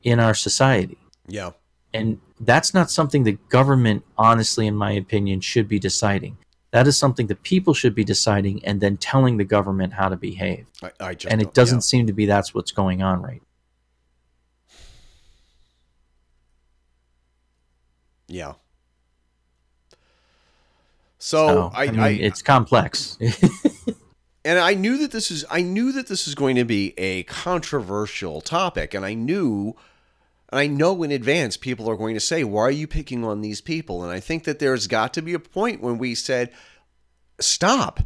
[0.03, 0.97] in our society
[1.27, 1.51] Yeah.
[1.93, 6.37] and that's not something the government honestly in my opinion should be deciding
[6.71, 10.17] that is something that people should be deciding and then telling the government how to
[10.17, 13.41] behave I, I just and it doesn't seem to be that's what's going on right
[18.27, 18.53] Yeah.
[21.25, 23.17] So, So, I, I, mean, I it's complex.
[24.45, 27.23] and I knew that this is I knew that this is going to be a
[27.23, 29.75] controversial topic, and I knew
[30.49, 33.41] and I know in advance people are going to say, "Why are you picking on
[33.41, 36.51] these people?" And I think that there's got to be a point when we said,
[37.39, 38.01] "Stop."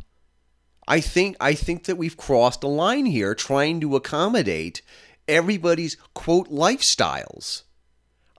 [0.88, 4.82] I think I think that we've crossed a line here, trying to accommodate
[5.28, 7.64] everybody's quote lifestyles.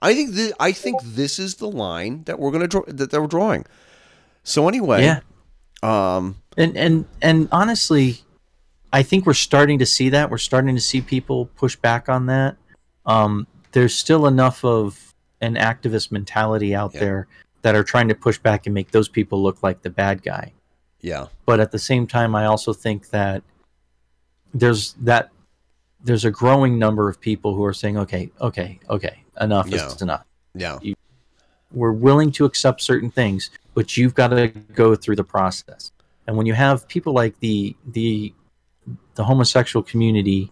[0.01, 3.27] I think that I think this is the line that we're gonna draw that they're
[3.27, 3.67] drawing.
[4.43, 5.19] So anyway, yeah.
[5.83, 8.19] um, And and and honestly,
[8.93, 10.29] I think we're starting to see that.
[10.29, 12.57] We're starting to see people push back on that.
[13.05, 16.99] Um, there's still enough of an activist mentality out Yeah.
[16.99, 17.27] there
[17.61, 20.51] that are trying to push back and make those people look like the bad guy.
[21.01, 23.41] yeah, But at the same time, I also think that
[24.53, 25.29] there's that
[26.03, 29.85] there's a growing number of people who are saying, okay, okay, okay, enough Yeah.
[29.87, 30.25] is enough.
[30.53, 30.79] yeah,
[31.71, 35.91] we're willing to accept certain things, but you've got to go through the process.
[36.27, 38.33] And when you have people like the the
[39.15, 40.51] the homosexual community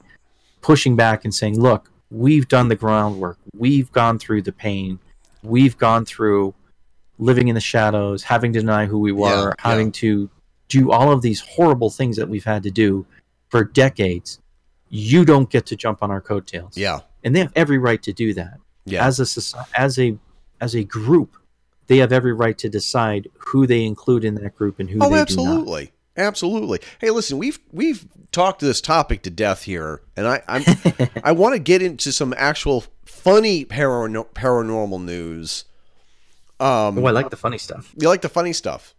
[0.62, 3.38] pushing back and saying, "Look, we've done the groundwork.
[3.56, 5.00] We've gone through the pain.
[5.44, 6.54] We've gone through
[7.18, 9.94] living in the shadows, having to deny who we were, Yeah, having yeah.
[10.04, 10.30] to
[10.70, 13.06] do all of these horrible things that we've had to do
[13.50, 14.40] for decades.
[14.90, 18.12] You don't get to jump on our coattails." yeah, And they have every right to
[18.14, 19.06] do that yeah.
[19.06, 20.18] as a as a
[20.62, 21.36] as a group,
[21.90, 25.10] they have every right to decide who they include in that group and who Oh,
[25.10, 25.22] they do not.
[25.22, 26.80] absolutely, absolutely.
[27.02, 30.64] Hey, listen, we've we've talked this topic to death here, and I I'm,
[31.24, 35.66] I want to get into some actual funny parano- paranormal news.
[36.62, 37.94] Um, Oh, I like the funny stuff.
[37.98, 38.94] you like the funny stuff?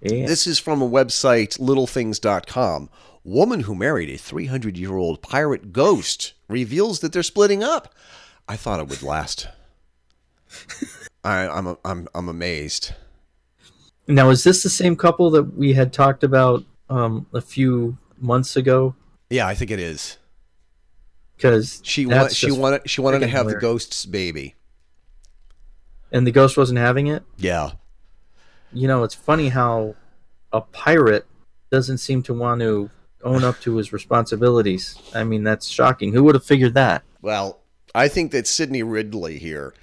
[0.00, 0.26] Yeah.
[0.26, 2.90] This is from a website, littlethings.com.
[3.24, 7.94] Woman who married a 300 year old pirate ghost reveals that they're splitting up.
[8.46, 9.48] I thought it would last.
[11.24, 12.92] I, I'm, I'm, I'm amazed.
[14.06, 18.56] Now, is this the same couple that we had talked about um, a few months
[18.56, 18.94] ago?
[19.30, 20.18] Yeah, I think it is.
[21.36, 24.54] Because She wa- she wanted she wanted to have the ghost's baby.
[26.12, 27.24] and the ghost wasn't having it.
[27.38, 27.72] Yeah.
[28.72, 29.96] You know, it's funny how
[30.52, 31.26] a pirate
[31.70, 32.90] doesn't seem to want to
[33.24, 34.96] own up to his responsibilities.
[35.14, 36.12] I mean, that's shocking.
[36.12, 37.02] Who would have figured that?
[37.20, 37.60] Well,
[37.94, 39.74] I think that Sidney Ridley here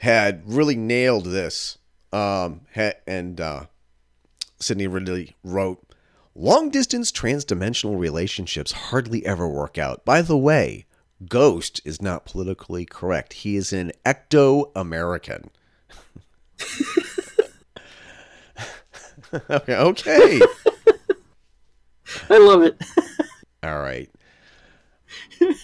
[0.00, 1.78] had really nailed this.
[2.12, 2.62] Um,
[3.06, 3.66] and uh,
[4.58, 5.82] Sidney Ridley wrote,
[6.34, 10.04] "Long distance transdimensional relationships hardly ever work out.
[10.04, 10.86] By the way,
[11.28, 13.34] Ghost is not politically correct.
[13.34, 15.50] He is an ecto American."
[19.50, 19.76] okay.
[19.76, 20.40] Okay.
[22.28, 22.82] I love it.
[23.62, 24.10] All right.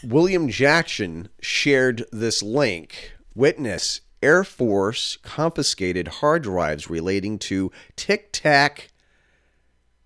[0.04, 3.12] William Jackson shared this link.
[3.34, 8.88] Witness Air Force confiscated hard drives relating to Tic Tac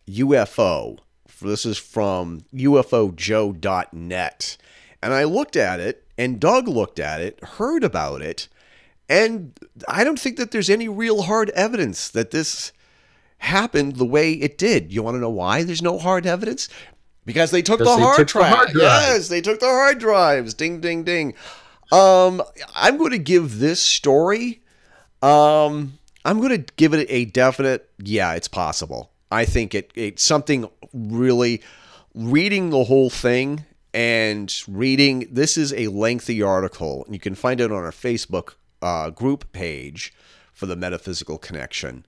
[0.08, 0.98] UFO.
[1.40, 4.56] This is from UFOJoe.net.
[5.02, 8.48] And I looked at it, and Doug looked at it, heard about it,
[9.10, 9.58] and
[9.88, 12.72] I don't think that there's any real hard evidence that this
[13.38, 14.92] happened the way it did.
[14.92, 16.68] You want to know why there's no hard evidence?
[17.24, 18.82] Because they took the they hard took the hard drive.
[18.82, 20.54] Yes, they took the hard drives.
[20.54, 21.34] Ding, ding, ding.
[21.92, 22.42] Um,
[22.74, 24.62] I'm going to give this story.
[25.22, 27.90] Um, I'm going to give it a definite.
[27.98, 29.10] Yeah, it's possible.
[29.30, 31.62] I think it it's something really.
[32.12, 33.64] Reading the whole thing
[33.94, 38.54] and reading this is a lengthy article, and you can find it on our Facebook
[38.82, 40.12] uh, group page
[40.52, 42.04] for the Metaphysical Connection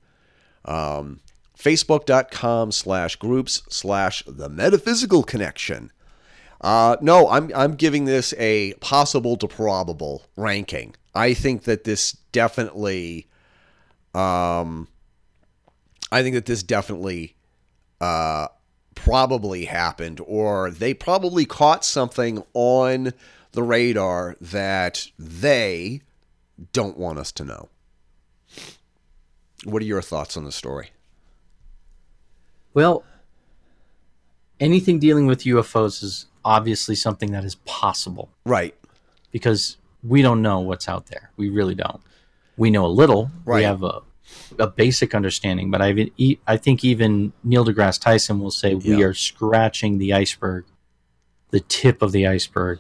[0.65, 1.21] um,
[1.59, 5.93] facebook.com slash groups slash the metaphysical connection
[6.63, 10.95] uh, no I'm, I'm giving this a possible to probable ranking.
[11.15, 13.29] I think that this definitely
[14.15, 14.89] um,
[16.11, 17.35] i think that this definitely
[18.01, 18.49] uh,
[18.95, 23.13] probably happened or they probably caught something on
[23.53, 26.03] the radar that they
[26.73, 27.69] don't want us to know.
[29.65, 30.91] What are your thoughts on the story?
[32.75, 33.05] Well,
[34.59, 38.75] anything dealing with UFOs is obviously something that is possible right
[39.31, 41.31] because we don't know what's out there.
[41.37, 42.01] We really don't.
[42.57, 43.31] We know a little.
[43.45, 43.59] Right.
[43.59, 44.03] We have a
[44.59, 45.99] a basic understanding, but I've,
[46.47, 50.65] I think even Neil deGrasse Tyson will say we are scratching the iceberg,
[51.51, 52.79] the tip of the iceberg,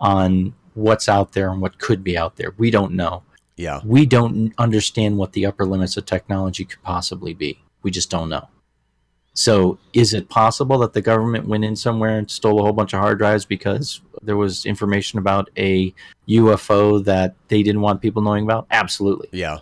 [0.00, 2.54] on what's out there and what could be out there.
[2.56, 3.22] We don't know.
[3.56, 7.62] yeah we don't understand what the upper limits of technology could possibly be.
[7.82, 8.48] We just don't know.
[9.38, 12.94] So, is it possible that the government went in somewhere and stole a whole bunch
[12.94, 15.92] of hard drives because there was information about a
[16.26, 18.66] UFO that they didn't want people knowing about?
[18.70, 19.28] Absolutely.
[19.32, 19.58] yeah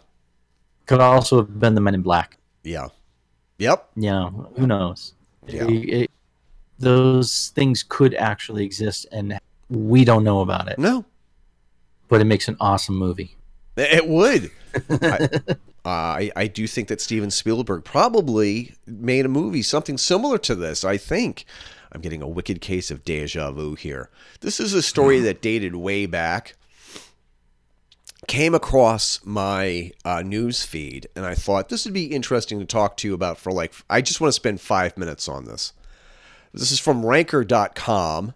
[0.87, 2.39] Could also have been the Men in Black.
[2.63, 2.87] yeah
[3.59, 3.89] Yep.
[3.97, 5.13] You know, who knows?
[5.47, 5.67] Yeah.
[5.69, 6.11] It- it-
[6.79, 9.39] those things could actually exist, and
[9.71, 10.79] we don't know about it.
[10.79, 11.05] No,
[12.09, 13.37] But it makes an awesome movie.
[13.77, 14.51] it would.
[14.91, 15.29] I,
[15.85, 20.85] I I do think that Steven Spielberg probably made a movie something similar to this.
[20.85, 21.45] I think
[21.93, 24.11] I'm getting a wicked case of deja vu here.
[24.41, 26.57] This is a story that dated way back.
[28.27, 32.97] Came across my uh, news feed, and I thought this would be interesting to talk
[32.99, 33.75] to you about for like.
[33.91, 35.75] I just want to spend five minutes on this.
[36.55, 38.33] This is from Ranker.com.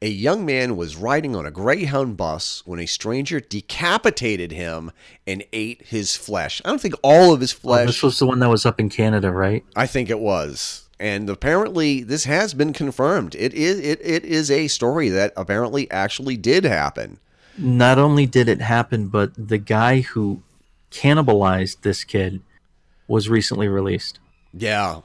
[0.00, 4.92] A young man was riding on a Greyhound bus when a stranger decapitated him
[5.26, 6.62] and ate his flesh.
[6.64, 7.86] I don't think all of his Oh, flesh.
[7.88, 9.64] this was the one that was up in Canada, right?
[9.74, 10.84] I think it was.
[11.00, 13.34] And apparently this has been confirmed.
[13.36, 17.18] It is it, it is a story that apparently actually did happen.
[17.56, 20.42] Not only did it happen, but the guy who
[20.92, 22.40] cannibalized this kid
[23.08, 24.20] was recently released.
[24.52, 25.00] Yeah.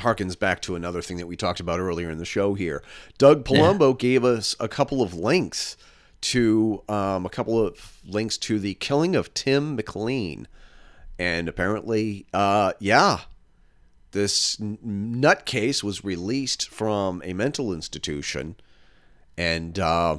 [0.00, 2.82] Harkens back to another thing that we talked about earlier in the show here.
[3.18, 5.76] Doug Palumbo gave us a couple of links
[6.20, 10.48] to um, a couple of links to the killing of Tim McLean.
[11.18, 13.20] And apparently, uh, yeah,
[14.12, 18.56] this n- nutcase was released from a mental institution
[19.36, 20.18] and uh,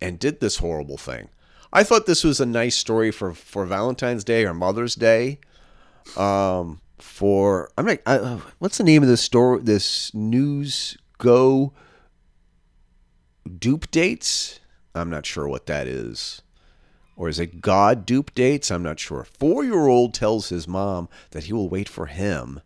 [0.00, 1.28] and did this horrible thing.
[1.72, 5.38] I thought this was a nice story for, for Valentine's Day or Mother's Day
[6.16, 9.58] um, for I'm like, I, uh, what's the name of this store?
[9.58, 11.72] This news go
[13.58, 14.60] dupe dates?
[14.94, 16.42] I'm not sure what that is.
[17.16, 18.70] Or is it God dupe dates?
[18.70, 19.24] I'm not sure.
[19.24, 22.60] Four year old tells his mom that he will wait for him.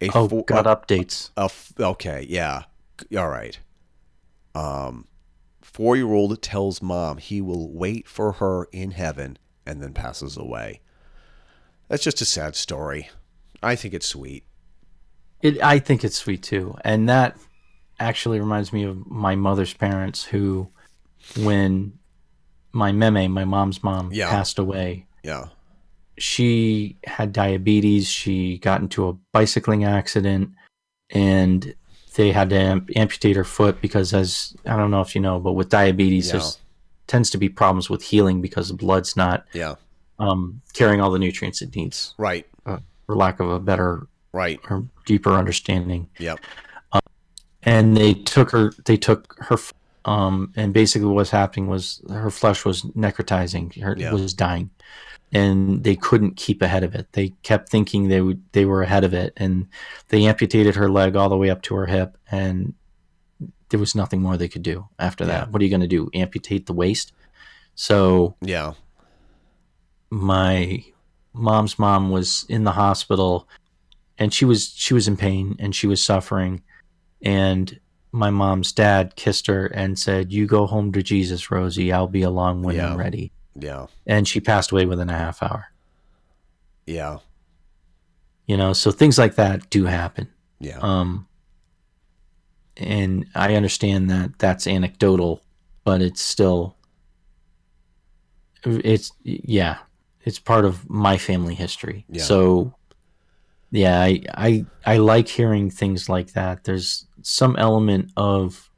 [0.00, 1.30] A Oh, four- got updates.
[1.36, 2.64] a f- okay, yeah.
[3.16, 3.58] All right.
[4.54, 5.06] Um,
[5.60, 9.36] four year old tells mom he will wait for her in heaven
[9.66, 10.80] and then passes away.
[11.94, 13.08] That's just a sad story.
[13.62, 14.42] I think it's sweet.
[15.42, 17.36] It, I think it's sweet too, and that
[18.00, 20.66] actually reminds me of my mother's parents, who,
[21.38, 21.92] when
[22.72, 24.28] my meme, my mom's mom, Yeah.
[24.28, 25.50] passed away, Yeah.
[26.18, 28.08] she had diabetes.
[28.08, 30.50] She got into a bicycling accident,
[31.10, 31.76] and
[32.16, 35.38] they had to amp- amputate her foot because, as I don't know if you know,
[35.38, 36.32] but with diabetes, Yeah.
[36.32, 36.58] there's
[37.06, 39.76] tends to be problems with healing because the blood's not Yeah.
[40.18, 42.46] Um, carrying all the nutrients it needs, Right.
[43.06, 44.58] for lack of a better Right.
[44.70, 46.08] or deeper understanding.
[46.18, 46.40] Yep.
[47.62, 49.56] and they took her they took her
[50.04, 54.12] um and basically what's happening was her flesh was necrotizing her Yeah.
[54.12, 54.68] was dying
[55.32, 59.02] and they couldn't keep ahead of it they kept thinking they would they were ahead
[59.02, 59.66] of it and
[60.08, 62.74] they amputated her leg all the way up to her hip and
[63.70, 66.10] there was nothing more they could do after that what are you going to do
[66.12, 67.12] amputate the waist
[67.74, 68.74] so Yeah.
[70.14, 70.84] My
[71.32, 73.48] mom's mom was in the hospital
[74.16, 76.62] and she was she was in pain and she was suffering
[77.22, 77.80] and
[78.12, 82.22] my mom's dad kissed her and said you go home to jesus rosie i'll be
[82.22, 82.96] along when i'm Yeah.
[82.96, 83.86] ready Yeah.
[84.06, 85.66] and she passed away within a half hour
[86.86, 87.18] Yeah.
[88.46, 90.28] you know so things like that do happen
[90.60, 90.78] Yeah.
[90.80, 91.26] um
[92.76, 95.42] and i understand that that's anecdotal
[95.82, 96.76] but it's still
[98.64, 99.78] it's yeah
[100.24, 102.22] it's part of my family history Yeah.
[102.22, 102.74] so
[103.70, 108.70] yeah I, I i like hearing things like that there's some element of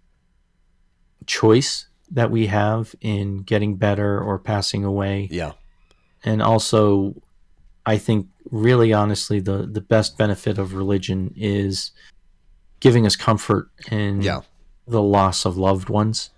[1.27, 5.53] choice that we have in getting better or passing away yeah.
[6.25, 7.15] and also
[7.85, 11.91] i think really honestly the the best benefit of religion is
[12.79, 14.41] giving us comfort in Yeah.
[14.87, 16.31] the loss of loved ones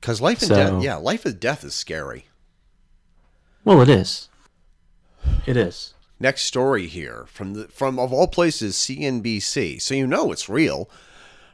[0.00, 2.26] Because life and So- death, yeah, life and death is scary.
[3.64, 4.28] Well it is
[5.46, 10.30] it is Next story here from the from of all places CNBC, so you know
[10.30, 10.88] it's real.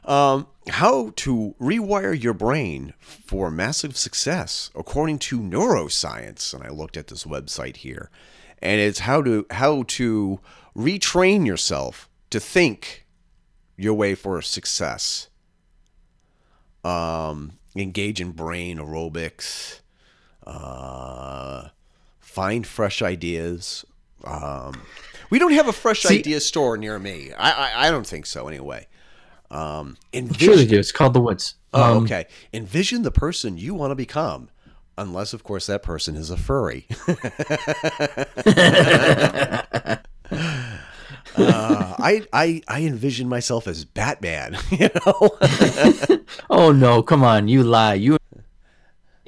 [0.05, 6.53] Um, how to rewire your brain for massive success, according to neuroscience.
[6.53, 8.09] And I looked at this website here,
[8.61, 10.39] and it's how to how to
[10.73, 13.07] retrain yourself to think
[13.75, 15.27] your way for success.
[16.83, 19.81] Um, engage in brain aerobics.
[20.45, 21.69] Uh,
[22.31, 23.83] find fresh ideas.
[24.23, 24.81] Um,
[25.29, 27.31] we don't have a fresh See- idea store near me.
[27.37, 28.87] I, I I don't think so anyway.
[29.49, 32.27] Um, sure they envision, do it's called the woods oh, Um, okay.
[32.53, 34.47] Envision the person you want to become,
[34.97, 36.87] unless of course that person is a furry.
[37.07, 37.15] uh,
[41.35, 44.57] I I I envision myself as Batman.
[44.71, 45.37] You know.
[46.49, 48.17] oh no come on you lie you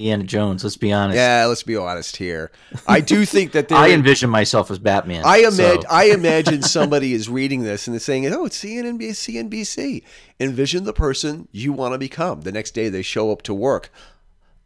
[0.03, 0.63] Indiana Jones.
[0.63, 1.15] Let's be honest.
[1.15, 2.51] Yeah, let's be honest here.
[2.87, 3.71] I do think that.
[3.71, 5.23] I envision myself as Batman.
[5.25, 5.81] I imagine.
[5.81, 9.13] so- I imagine somebody is reading this and they're saying, "Oh, it's CNBC,
[9.49, 10.03] CNBC."
[10.39, 12.41] Envision the person you want to become.
[12.41, 13.89] The next day they show up to work.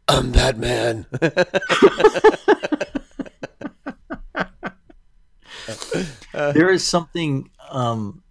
[0.08, 1.06] I'm Batman.
[6.32, 7.50] there is something.
[7.70, 8.22] Um,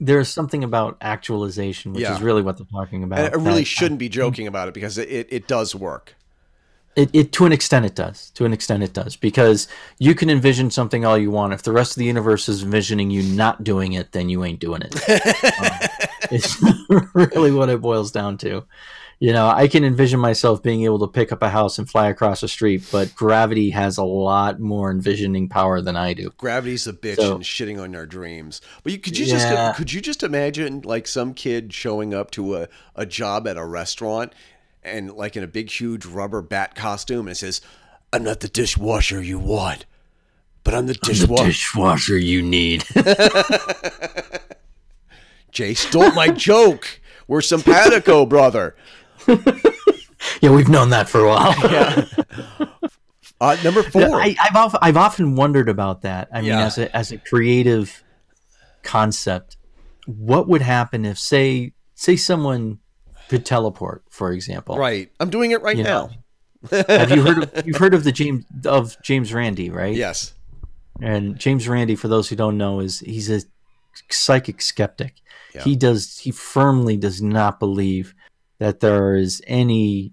[0.00, 2.14] there is something about actualization, which Yeah.
[2.14, 3.18] is really what they're talking about.
[3.18, 6.14] And I really that- shouldn't be joking about it because it, it, it does work.
[6.96, 8.30] It, it to an extent it does.
[8.30, 9.68] To an extent it does because
[10.00, 11.52] you can envision something all you want.
[11.52, 14.58] If the rest of the universe is envisioning you not doing it, then you ain't
[14.60, 14.94] doing it.
[15.60, 16.62] Um, it's
[17.14, 18.64] really what it boils down to.
[19.20, 22.06] You know, I can envision myself being able to pick up a house and fly
[22.08, 26.30] across the street, but gravity has a lot more envisioning power than I do.
[26.36, 28.60] Gravity's a bitch So- and shitting on our dreams.
[28.84, 29.32] But you, could you Yeah.
[29.72, 33.56] just could you just imagine like some kid showing up to a, a job at
[33.56, 34.32] a restaurant
[34.84, 37.60] and like in a big huge rubber bat costume and says,
[38.12, 39.84] "I'm not the dishwasher you want,
[40.62, 42.84] but I'm the dishwasher." dishwasher you need.
[45.50, 47.00] Jay stole my joke.
[47.26, 48.74] We're simpatico, brother.
[50.40, 52.68] yeah, we've known that for a while.
[53.40, 54.02] Uh, number four.
[54.20, 56.28] I, I've often, I've often wondered about that.
[56.32, 56.64] I mean, Yeah.
[56.66, 58.02] as a as a creative
[58.82, 59.56] concept,
[60.06, 62.80] what would happen if, say, say someone
[63.28, 64.76] could teleport, for example?
[64.76, 65.12] right.
[65.20, 66.10] I'm doing it right You now.
[66.72, 69.94] Have you heard of you've heard of the James of James Randi, right?
[69.94, 70.34] Yes.
[71.00, 73.42] And James Randi, for those who don't know, is he's a
[74.10, 75.14] psychic skeptic.
[75.54, 75.62] Yeah.
[75.62, 78.14] He does he firmly does not believe
[78.58, 80.12] that there is any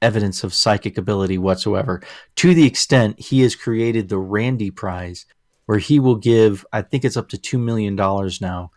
[0.00, 2.00] evidence of psychic ability whatsoever.
[2.36, 5.26] To the extent he has created the Randi Prize,
[5.66, 8.70] where he will give, I think it's up to two million dollars now,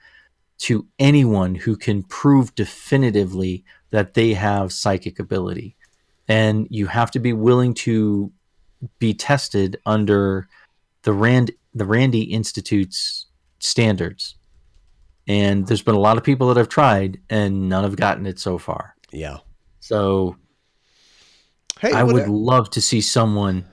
[0.59, 5.75] to anyone who can prove definitively that they have psychic ability.
[6.27, 8.31] And you have to be willing to
[8.99, 10.47] be tested under
[11.03, 13.27] the Rand the Randi Institute's
[13.59, 14.35] standards.
[15.27, 18.39] And there's been a lot of people that have tried and none have gotten it
[18.39, 18.95] so far.
[19.11, 19.38] Yeah.
[19.79, 20.35] So
[21.79, 23.65] Hey, I would love to see someone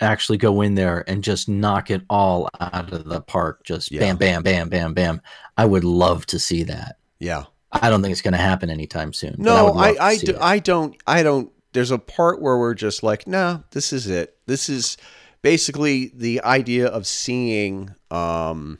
[0.00, 3.64] actually go in there and just knock it all out of the park.
[3.64, 4.00] Just Yeah.
[4.00, 5.20] bam, bam, bam, bam, bam.
[5.56, 6.96] I would love to see that.
[7.18, 7.44] yeah.
[7.70, 9.34] I don't think it's going to happen anytime soon.
[9.36, 11.52] No, love I, I, do, I don't, I don't.
[11.74, 14.38] There's a part where we're just like, nah, this is it.
[14.46, 14.96] This is
[15.42, 17.94] basically the idea of seeing.
[18.10, 18.78] Um,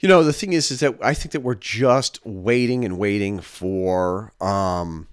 [0.00, 3.40] you know, the thing is, is that I think that we're just waiting and waiting
[3.40, 4.32] for.
[4.40, 5.08] Um,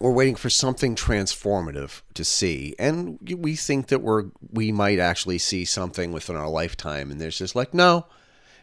[0.00, 5.38] we're waiting for something transformative to see, and we think that we're we might actually
[5.38, 7.12] see something within our lifetime.
[7.12, 8.06] And there's just like, no,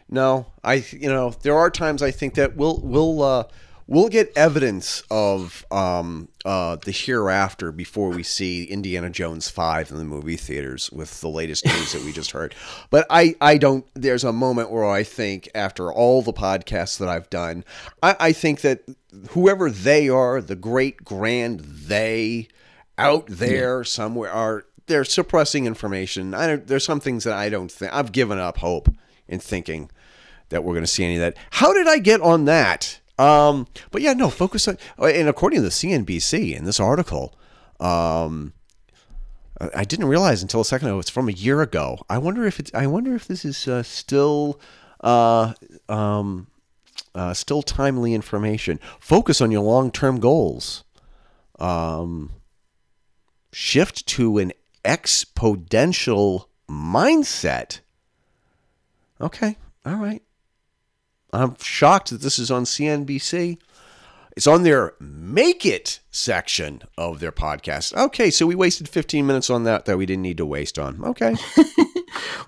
[0.08, 3.44] no, I you know there are times I think that we'll we'll uh,
[3.90, 9.98] we'll get evidence of um, uh, the hereafter before we see Indiana Jones five in
[9.98, 12.54] the movie theaters with the latest news that we just heard.
[12.88, 13.84] But I I don't.
[13.92, 17.64] There's a moment where I think after all the podcasts that I've done,
[18.02, 18.82] I, I think that
[19.30, 22.48] whoever they are, the great grand they
[22.96, 26.32] out there somewhere are they're suppressing information.
[26.34, 28.88] I don't, there's some things that I don't think I've given up hope
[29.28, 29.90] in thinking
[30.48, 31.36] that we're going to see any of that.
[31.50, 33.00] How did I get on that?
[33.20, 34.78] Um, but yeah, no, focus on.
[34.98, 37.34] And according to the CNBC in this article,
[37.78, 38.52] um,
[39.60, 41.98] I- I didn't realize until a second ago it's from a year ago.
[42.08, 42.70] I wonder if it's.
[42.74, 44.60] I wonder if this is uh, still.
[45.02, 45.54] Uh,
[45.88, 46.46] um,
[47.14, 48.78] uh, still timely information.
[49.00, 50.84] Focus on your long-term goals.
[51.58, 52.30] Um,
[53.52, 54.52] shift to an
[54.84, 57.80] exponential mindset.
[59.20, 60.22] Okay, all right.
[61.32, 63.58] I'm shocked that this is on CNBC.
[64.36, 67.94] It's on their make it section of their podcast.
[67.96, 71.04] Okay, so we wasted 15 minutes on that that we didn't need to waste on.
[71.04, 71.34] Okay.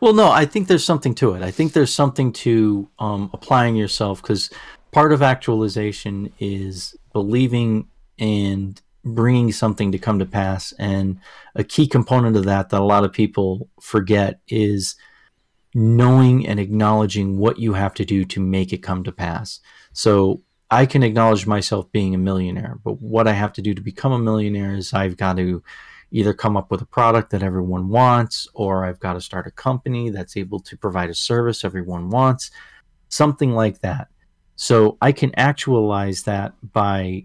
[0.03, 1.43] Well, no, I think there's something to it.
[1.43, 4.51] I think there's something to um, applying yourself because
[4.91, 7.87] part of actualization is believing
[8.19, 10.73] and bringing something to come to pass.
[10.77, 11.21] And
[11.55, 14.97] a key component of that that a lot of people forget is
[15.75, 19.61] knowing and acknowledging what you have to do to make it come to pass.
[19.93, 23.83] So I can acknowledge myself being a millionaire, but what I have to do to
[23.83, 25.63] become a millionaire is I've got to
[26.11, 29.51] either come up with a product that everyone wants, or I've got to start a
[29.51, 32.51] company that's able to provide a service everyone wants,
[33.09, 34.09] something like that.
[34.57, 37.25] So I can actualize that by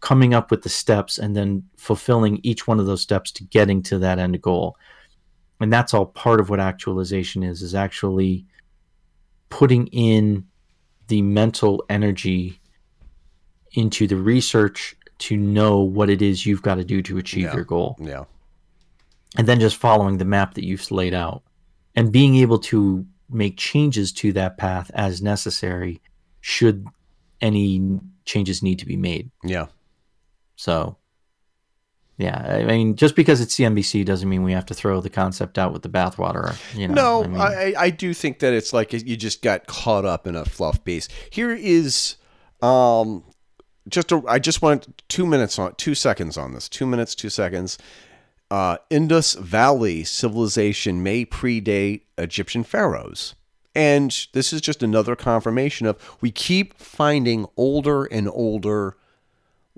[0.00, 3.82] coming up with the steps and then fulfilling each one of those steps to getting
[3.84, 4.76] to that end goal.
[5.62, 8.44] And that's all part of what actualization is, is actually
[9.48, 10.46] putting in
[11.08, 12.60] the mental energy
[13.72, 17.54] into the research to know what it is you've got to do to achieve Yeah.
[17.54, 18.24] your goal Yeah.
[19.36, 21.42] and then just following the map that you've laid out
[21.94, 26.00] and being able to make changes to that path as necessary
[26.40, 26.86] should
[27.40, 29.66] any changes need to be made Yeah.
[30.56, 30.96] so
[32.22, 35.58] yeah i mean just because it's cnbc doesn't mean we have to throw the concept
[35.58, 38.72] out with the bathwater you know No, I mean, I, I, do think that it's
[38.72, 41.08] like you just got caught up in a fluff base.
[41.30, 42.16] Here is
[42.60, 43.24] um
[43.88, 46.68] just a, I just want two minutes on two seconds on this.
[46.68, 47.78] Two minutes, two seconds.
[48.50, 53.34] Uh, Indus Valley civilization may predate Egyptian pharaohs.
[53.74, 58.96] And this is just another confirmation of we keep finding older and older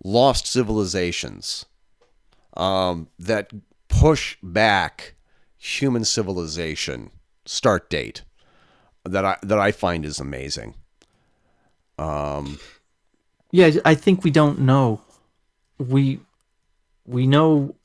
[0.03, 1.67] lost civilizations
[2.57, 3.51] um, that
[3.89, 5.15] push back
[5.57, 7.11] human civilization
[7.47, 8.23] start date
[9.05, 10.75] that I that I find is amazing.
[11.99, 12.59] Um,
[13.51, 15.03] Yeah, I think we don't know.
[15.79, 16.21] We
[17.07, 17.77] we know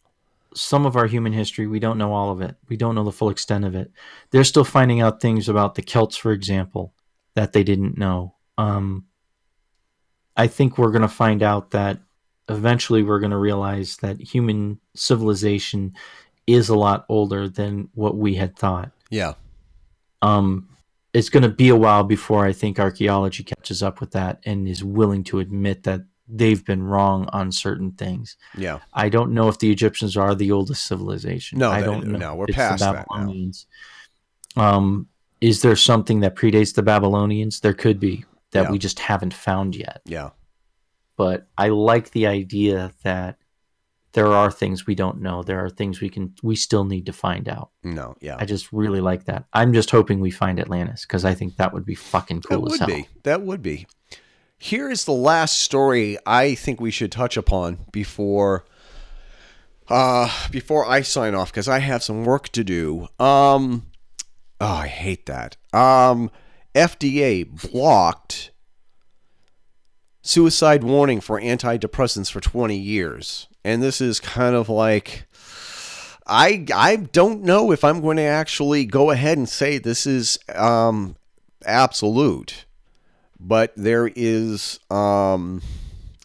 [0.53, 1.67] some of our human history.
[1.67, 2.55] We don't know all of it.
[2.67, 3.91] We don't know the full extent of it.
[4.31, 6.93] They're still finding out things about the Celts, for example,
[7.35, 8.35] that they didn't know.
[8.57, 9.05] Um,
[10.35, 11.99] I think we're going to find out that
[12.49, 15.93] eventually we're going to realize that human civilization
[16.47, 18.91] is a lot older than what we had thought.
[19.09, 19.33] Yeah,
[20.21, 20.67] Um,
[21.13, 24.67] it's going to be a while before I think archaeology catches up with that and
[24.67, 28.37] is willing to admit that they've been wrong on certain things.
[28.55, 31.57] yeah, I don't know if the Egyptians are the oldest civilization.
[31.57, 32.19] No, I don't know.
[32.19, 33.31] no, we're past that now.
[34.55, 35.07] Um,
[35.41, 37.59] is there something that predates the Babylonians?
[37.61, 38.71] There could be that Yeah.
[38.71, 40.01] we just haven't found yet.
[40.05, 40.29] yeah,
[41.19, 43.35] But I like the idea that
[44.13, 45.43] there are things we don't know.
[45.43, 47.71] There are things we can we still need to find out.
[47.83, 48.37] no, yeah.
[48.39, 49.43] I just really like that.
[49.51, 52.65] I'm just hoping we find Atlantis because I think that would be fucking That cool
[52.67, 52.87] as would hell.
[52.99, 53.07] be.
[53.23, 53.85] That would be.
[54.57, 58.63] Here is the last story I think we should touch upon before
[59.89, 63.07] uh before I sign off because I have some work to do.
[63.19, 63.87] Um
[64.61, 65.57] oh, I hate that.
[65.73, 66.31] Um
[66.73, 68.51] FDA blocked
[70.29, 73.47] suicide warning for antidepressants for 20 years.
[73.63, 75.25] And this is kind of like
[76.25, 80.37] I I don't know if I'm going to actually go ahead and say this is
[80.55, 81.15] um
[81.65, 82.65] absolute
[83.39, 85.61] but there is um,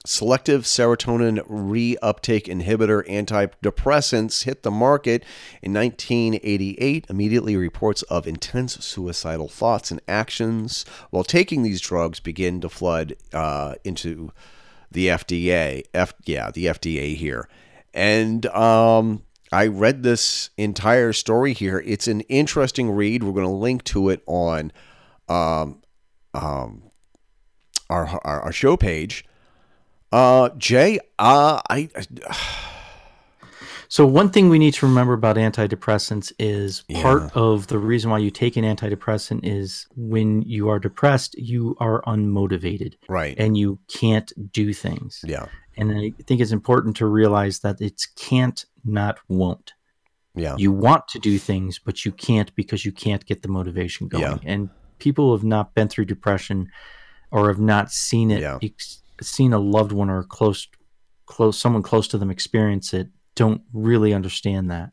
[0.07, 5.25] selective serotonin reuptake inhibitor antidepressants hit the market
[5.63, 10.85] in 1988 immediately reports of intense suicidal thoughts and actions.
[11.11, 14.31] While taking these drugs begin to flood uh, into
[14.91, 17.49] the fda F, yeah the fda here.
[17.95, 19.23] And um,
[19.53, 21.83] i read this entire story here.
[21.87, 23.23] It's an interesting read.
[23.23, 24.71] We're going to link to it on
[25.29, 25.81] um,
[26.35, 26.91] um,
[27.89, 29.25] our, our our show page.
[30.15, 31.89] Uh, Jay, uh, I
[33.89, 38.19] So one thing we need to remember about antidepressants is part of the reason why
[38.19, 43.81] you take an antidepressant is when you are depressed, you are unmotivated right, and you
[43.93, 45.21] can't do things.
[45.27, 45.47] yeah,
[45.77, 49.73] And I think it's important to realize that it's can't, not won't.
[50.37, 54.07] yeah, You want to do things, but you can't because you can't get the motivation
[54.07, 54.23] going.
[54.23, 54.39] Yeah.
[54.45, 54.71] And
[55.01, 56.71] people who have not been through depression
[57.33, 58.59] or have not seen it, Yeah.
[58.63, 60.69] ex- seen a loved one or close,
[61.27, 64.91] close, someone close to them experience it, don't really understand that.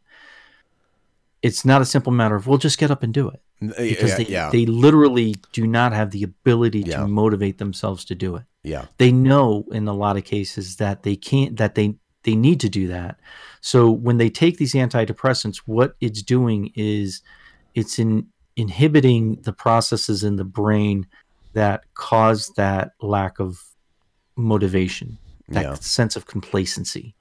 [1.41, 3.41] It's not a simple matter of, we'll just get up and do it.
[3.64, 6.98] Uh, because yeah, they, yeah, they literally do not have the ability Yeah.
[6.98, 11.03] to motivate themselves to do it yeah, they know in a lot of cases that
[11.03, 13.19] they can't that they they need to do that
[13.61, 17.22] so when they take these antidepressants what it's doing is
[17.76, 21.06] it's in inhibiting the processes in the brain
[21.53, 23.60] that cause that lack of
[24.41, 25.18] motivation
[25.49, 25.73] that Yeah.
[25.76, 27.15] sense of complacency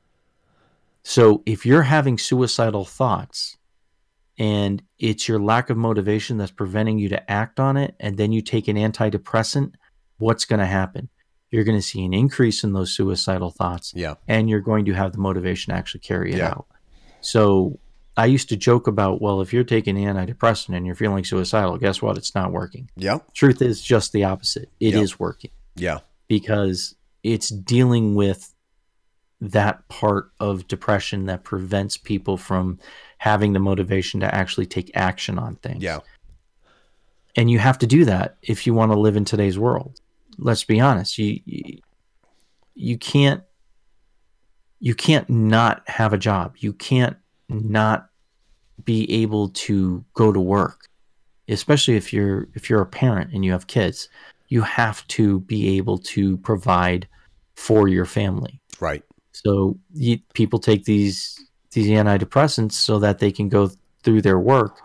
[1.03, 3.57] so if you're having suicidal thoughts
[4.39, 8.33] and it's your lack of motivation that's preventing you to act on it and then
[8.33, 9.75] you take an antidepressant
[10.19, 11.09] what's going to happen
[11.51, 14.93] you're going to see an increase in those suicidal thoughts yeah, and you're going to
[14.93, 16.51] have the motivation to actually carry it Yeah.
[16.51, 16.67] out.
[17.23, 17.81] So
[18.17, 22.01] I used to joke about, well, if you're taking antidepressant and you're feeling suicidal, guess
[22.01, 22.17] what?
[22.19, 22.89] It's not working.
[22.97, 24.69] yeah, Truth is just the opposite.
[24.79, 25.17] It is Yeah.
[25.19, 25.99] working yeah,
[26.29, 28.55] because it's dealing with
[29.41, 32.79] that part of depression that prevents people from
[33.19, 35.83] having the motivation to actually take action on things.
[35.83, 36.01] yeah,
[37.37, 40.01] And you have to do that if you want to live in today's world.
[40.39, 41.19] Let's be honest.
[41.19, 41.41] You
[42.75, 43.43] you, can't
[44.79, 46.55] you can't not have a job.
[46.59, 47.17] You can't
[47.49, 48.09] not
[48.83, 50.87] be able to go to work.
[51.49, 54.09] Especially if you're if you're a parent and you have kids.
[54.51, 57.09] You have to be able to provide
[57.55, 58.61] for your family.
[58.81, 59.03] right,
[59.33, 61.39] So you, people take these
[61.73, 63.71] these antidepressants so that they can go
[64.03, 64.79] through their work,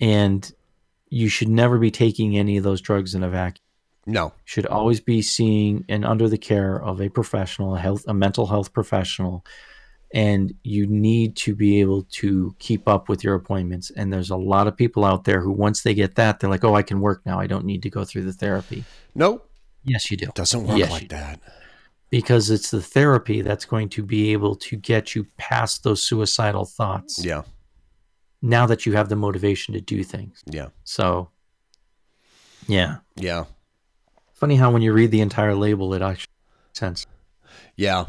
[0.00, 0.50] and
[1.10, 3.64] you should never be taking any of those drugs in a vacuum.
[4.06, 4.32] No.
[4.44, 8.46] Should always be seeing and under the care of a professional, a health, a mental
[8.46, 9.44] health professional,
[10.12, 13.90] and you need to be able to keep up with your appointments.
[13.90, 16.64] And there's a lot of people out there who, once they get that, they're like,
[16.64, 17.38] "Oh, I can work now.
[17.38, 19.48] I don't need to go through the therapy." Nope.
[19.84, 20.26] Yes, you do.
[20.26, 21.08] it Doesn't work Yes, like do.
[21.16, 21.40] that.
[22.10, 26.64] because it's the therapy that's going to be able to get you past those suicidal
[26.64, 27.22] thoughts.
[27.24, 27.42] Yeah.
[28.40, 30.42] Now that you have the motivation to do things.
[30.46, 30.68] Yeah.
[30.84, 31.30] So,
[32.66, 32.98] yeah.
[33.16, 33.44] Yeah.
[34.32, 36.30] Funny how when you read the entire label, it actually
[36.68, 37.06] makes sense.
[37.76, 38.06] Yeah.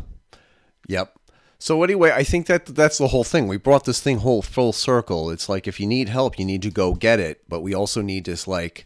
[0.87, 1.13] Yep.
[1.61, 3.47] So anyway, I think that that's the whole thing.
[3.47, 5.29] We brought this thing whole full circle.
[5.29, 8.01] It's like if you need help, you need to go get it, but we also
[8.01, 8.85] need this like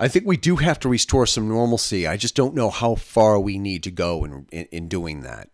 [0.00, 2.04] I think we do have to restore some normalcy.
[2.04, 5.50] I just don't know how far we need to go in in, in doing that.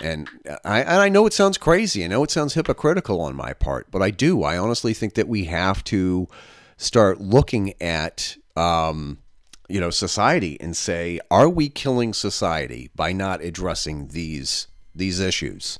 [0.00, 0.28] And
[0.64, 2.04] I and I know it sounds crazy.
[2.04, 4.42] I know it sounds hypocritical on my part, but I do.
[4.42, 6.28] I honestly think that we have to
[6.76, 9.18] start looking at um,
[9.68, 14.66] you know society and say, are we killing society by not addressing these
[14.98, 15.78] these issues?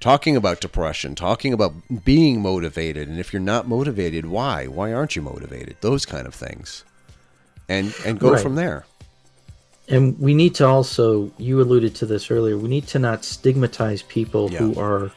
[0.00, 1.72] Talking about depression, talking about
[2.04, 4.66] being motivated, and if you're not motivated, why?
[4.66, 5.76] Why aren't you motivated?
[5.80, 6.84] Those kind of things,
[7.68, 8.42] and and go Right.
[8.42, 8.84] from there.
[9.88, 14.02] And we need to also, you alluded to this earlier, we need to not stigmatize
[14.02, 14.58] people Yeah.
[14.58, 15.10] who are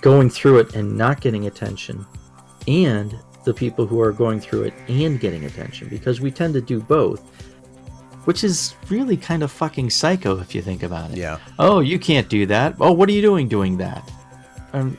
[0.00, 2.04] going through it and not getting attention,
[2.66, 6.60] and the people who are going through it and getting attention, because we tend to
[6.60, 7.20] do both,
[8.24, 11.16] which is really kind of fucking psycho if you think about it.
[11.18, 12.74] Yeah, Oh, you can't do that.
[12.80, 14.10] Oh, what are you doing doing that?
[14.72, 14.96] Um,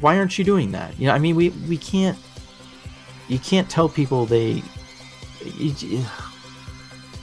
[0.00, 0.98] why aren't you doing that?
[0.98, 2.18] You know, I mean, we we can't.
[3.28, 4.62] You can't tell people they.
[5.56, 6.04] You,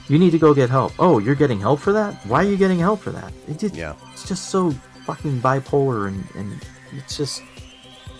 [0.08, 0.92] you need to go get help.
[0.98, 2.14] Oh, you're getting help for that?
[2.26, 3.32] Why are you getting help for that?
[3.48, 4.70] It just, yeah, It's just so
[5.06, 6.66] fucking bipolar and and
[6.96, 7.42] it's just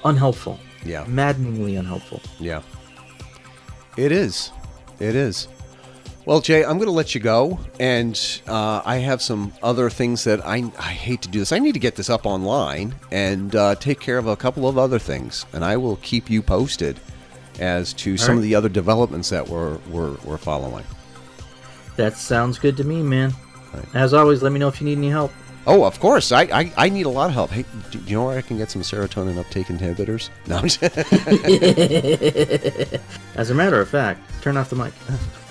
[0.04, 0.58] unhelpful.
[0.84, 1.04] yeah.
[1.06, 2.20] Maddeningly unhelpful.
[2.38, 2.62] Yeah.
[3.96, 4.50] It is.
[5.00, 5.48] It is.
[6.26, 10.24] Well, Jay, I'm going to let you go, and uh, I have some other things
[10.24, 11.52] that I I hate to do this.
[11.52, 14.78] I need to get this up online and uh, take care of a couple of
[14.78, 16.98] other things, and I will keep you posted
[17.60, 18.36] as to some right.
[18.38, 20.84] of the other developments that we're we're, we're following.
[21.96, 23.34] That sounds good to me, man.
[23.74, 23.84] Right.
[23.94, 25.30] As always, let me know if you need any help.
[25.66, 26.32] Oh, of course.
[26.32, 27.50] I, I, I need a lot of help.
[27.50, 30.28] Hey, do you know where I can get some serotonin uptake inhibitors?
[30.46, 30.58] No.
[33.36, 34.92] As a matter of fact, turn off the mic.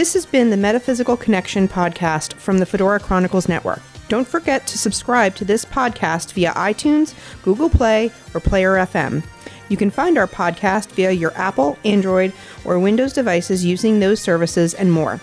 [0.00, 3.82] This has been the Metaphysical Connection podcast from the Fedora Chronicles Network.
[4.08, 7.12] Don't forget to subscribe to this podcast via iTunes,
[7.42, 9.22] Google Play, or Player FM.
[9.68, 12.32] You can find our podcast via your Apple, Android,
[12.64, 15.20] or Windows devices using those services and more.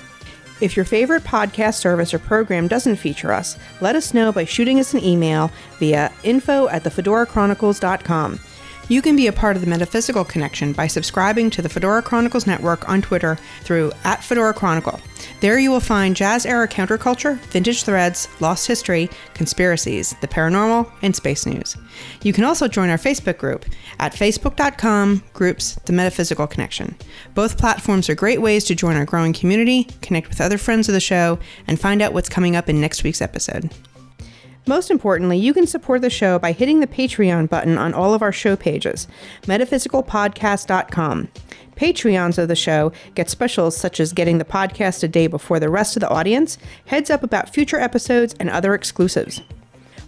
[0.62, 4.80] If your favorite podcast service or program doesn't feature us, let us know by shooting
[4.80, 5.50] us an email
[5.80, 8.40] via info at thefedorachronicles.com.
[8.90, 12.48] You can be a part of the Metaphysical Connection by subscribing to the Fedora Chronicles
[12.48, 15.02] Network on Twitter through at Fedora Chronicle.
[15.42, 21.14] There you will find jazz era counterculture, vintage threads, lost history, conspiracies, the paranormal, and
[21.14, 21.76] space news.
[22.24, 23.66] You can also join our Facebook group
[24.00, 26.96] at facebook.com groups The Metaphysical Connection.
[27.36, 30.94] Both platforms are great ways to join our growing community, connect with other friends of
[30.94, 33.70] the show, and find out what's coming up in next week's episode.
[34.68, 38.22] Most importantly, you can support the show by hitting the Patreon button on all of
[38.22, 39.08] our show pages,
[39.44, 41.30] metaphysicalpodcast.com.
[41.78, 45.70] Patreons of the show get specials such as getting the podcast a day before the
[45.70, 46.58] rest of the audience,
[46.88, 49.42] heads up about future episodes, and other exclusives.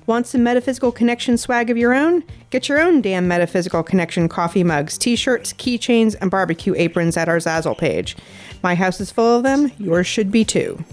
[0.06, 2.23] Want some metaphysical connection swag of your own?
[2.49, 7.38] Get your own damn metaphysical connection coffee mugs, t-shirts, keychains, and barbecue aprons at our
[7.38, 8.18] Zazzle page.
[8.64, 9.72] My house is full of them.
[9.77, 10.84] Yours should be too.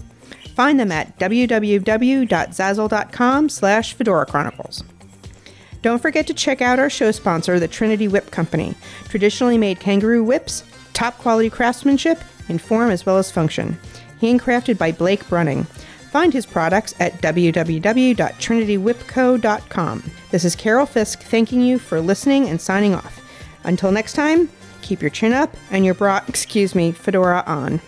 [0.57, 4.83] Find them at www.zazzle.com slash Fedora Chronicles.
[5.83, 8.73] Don't forget to check out our show sponsor, the Trinity Whip Company.
[9.07, 10.63] Traditionally made kangaroo whips,
[10.93, 12.19] top quality craftsmanship
[12.49, 13.77] in form as well as function.
[14.19, 15.65] Handcrafted by Blake Brunning.
[16.11, 20.11] Find his products at www.trinitywhipco.com.
[20.31, 23.21] This is Carol Fisk thanking you for listening and signing off.
[23.63, 24.49] Until next time,
[24.81, 27.79] keep your chin up and your bra, excuse me, fedora on.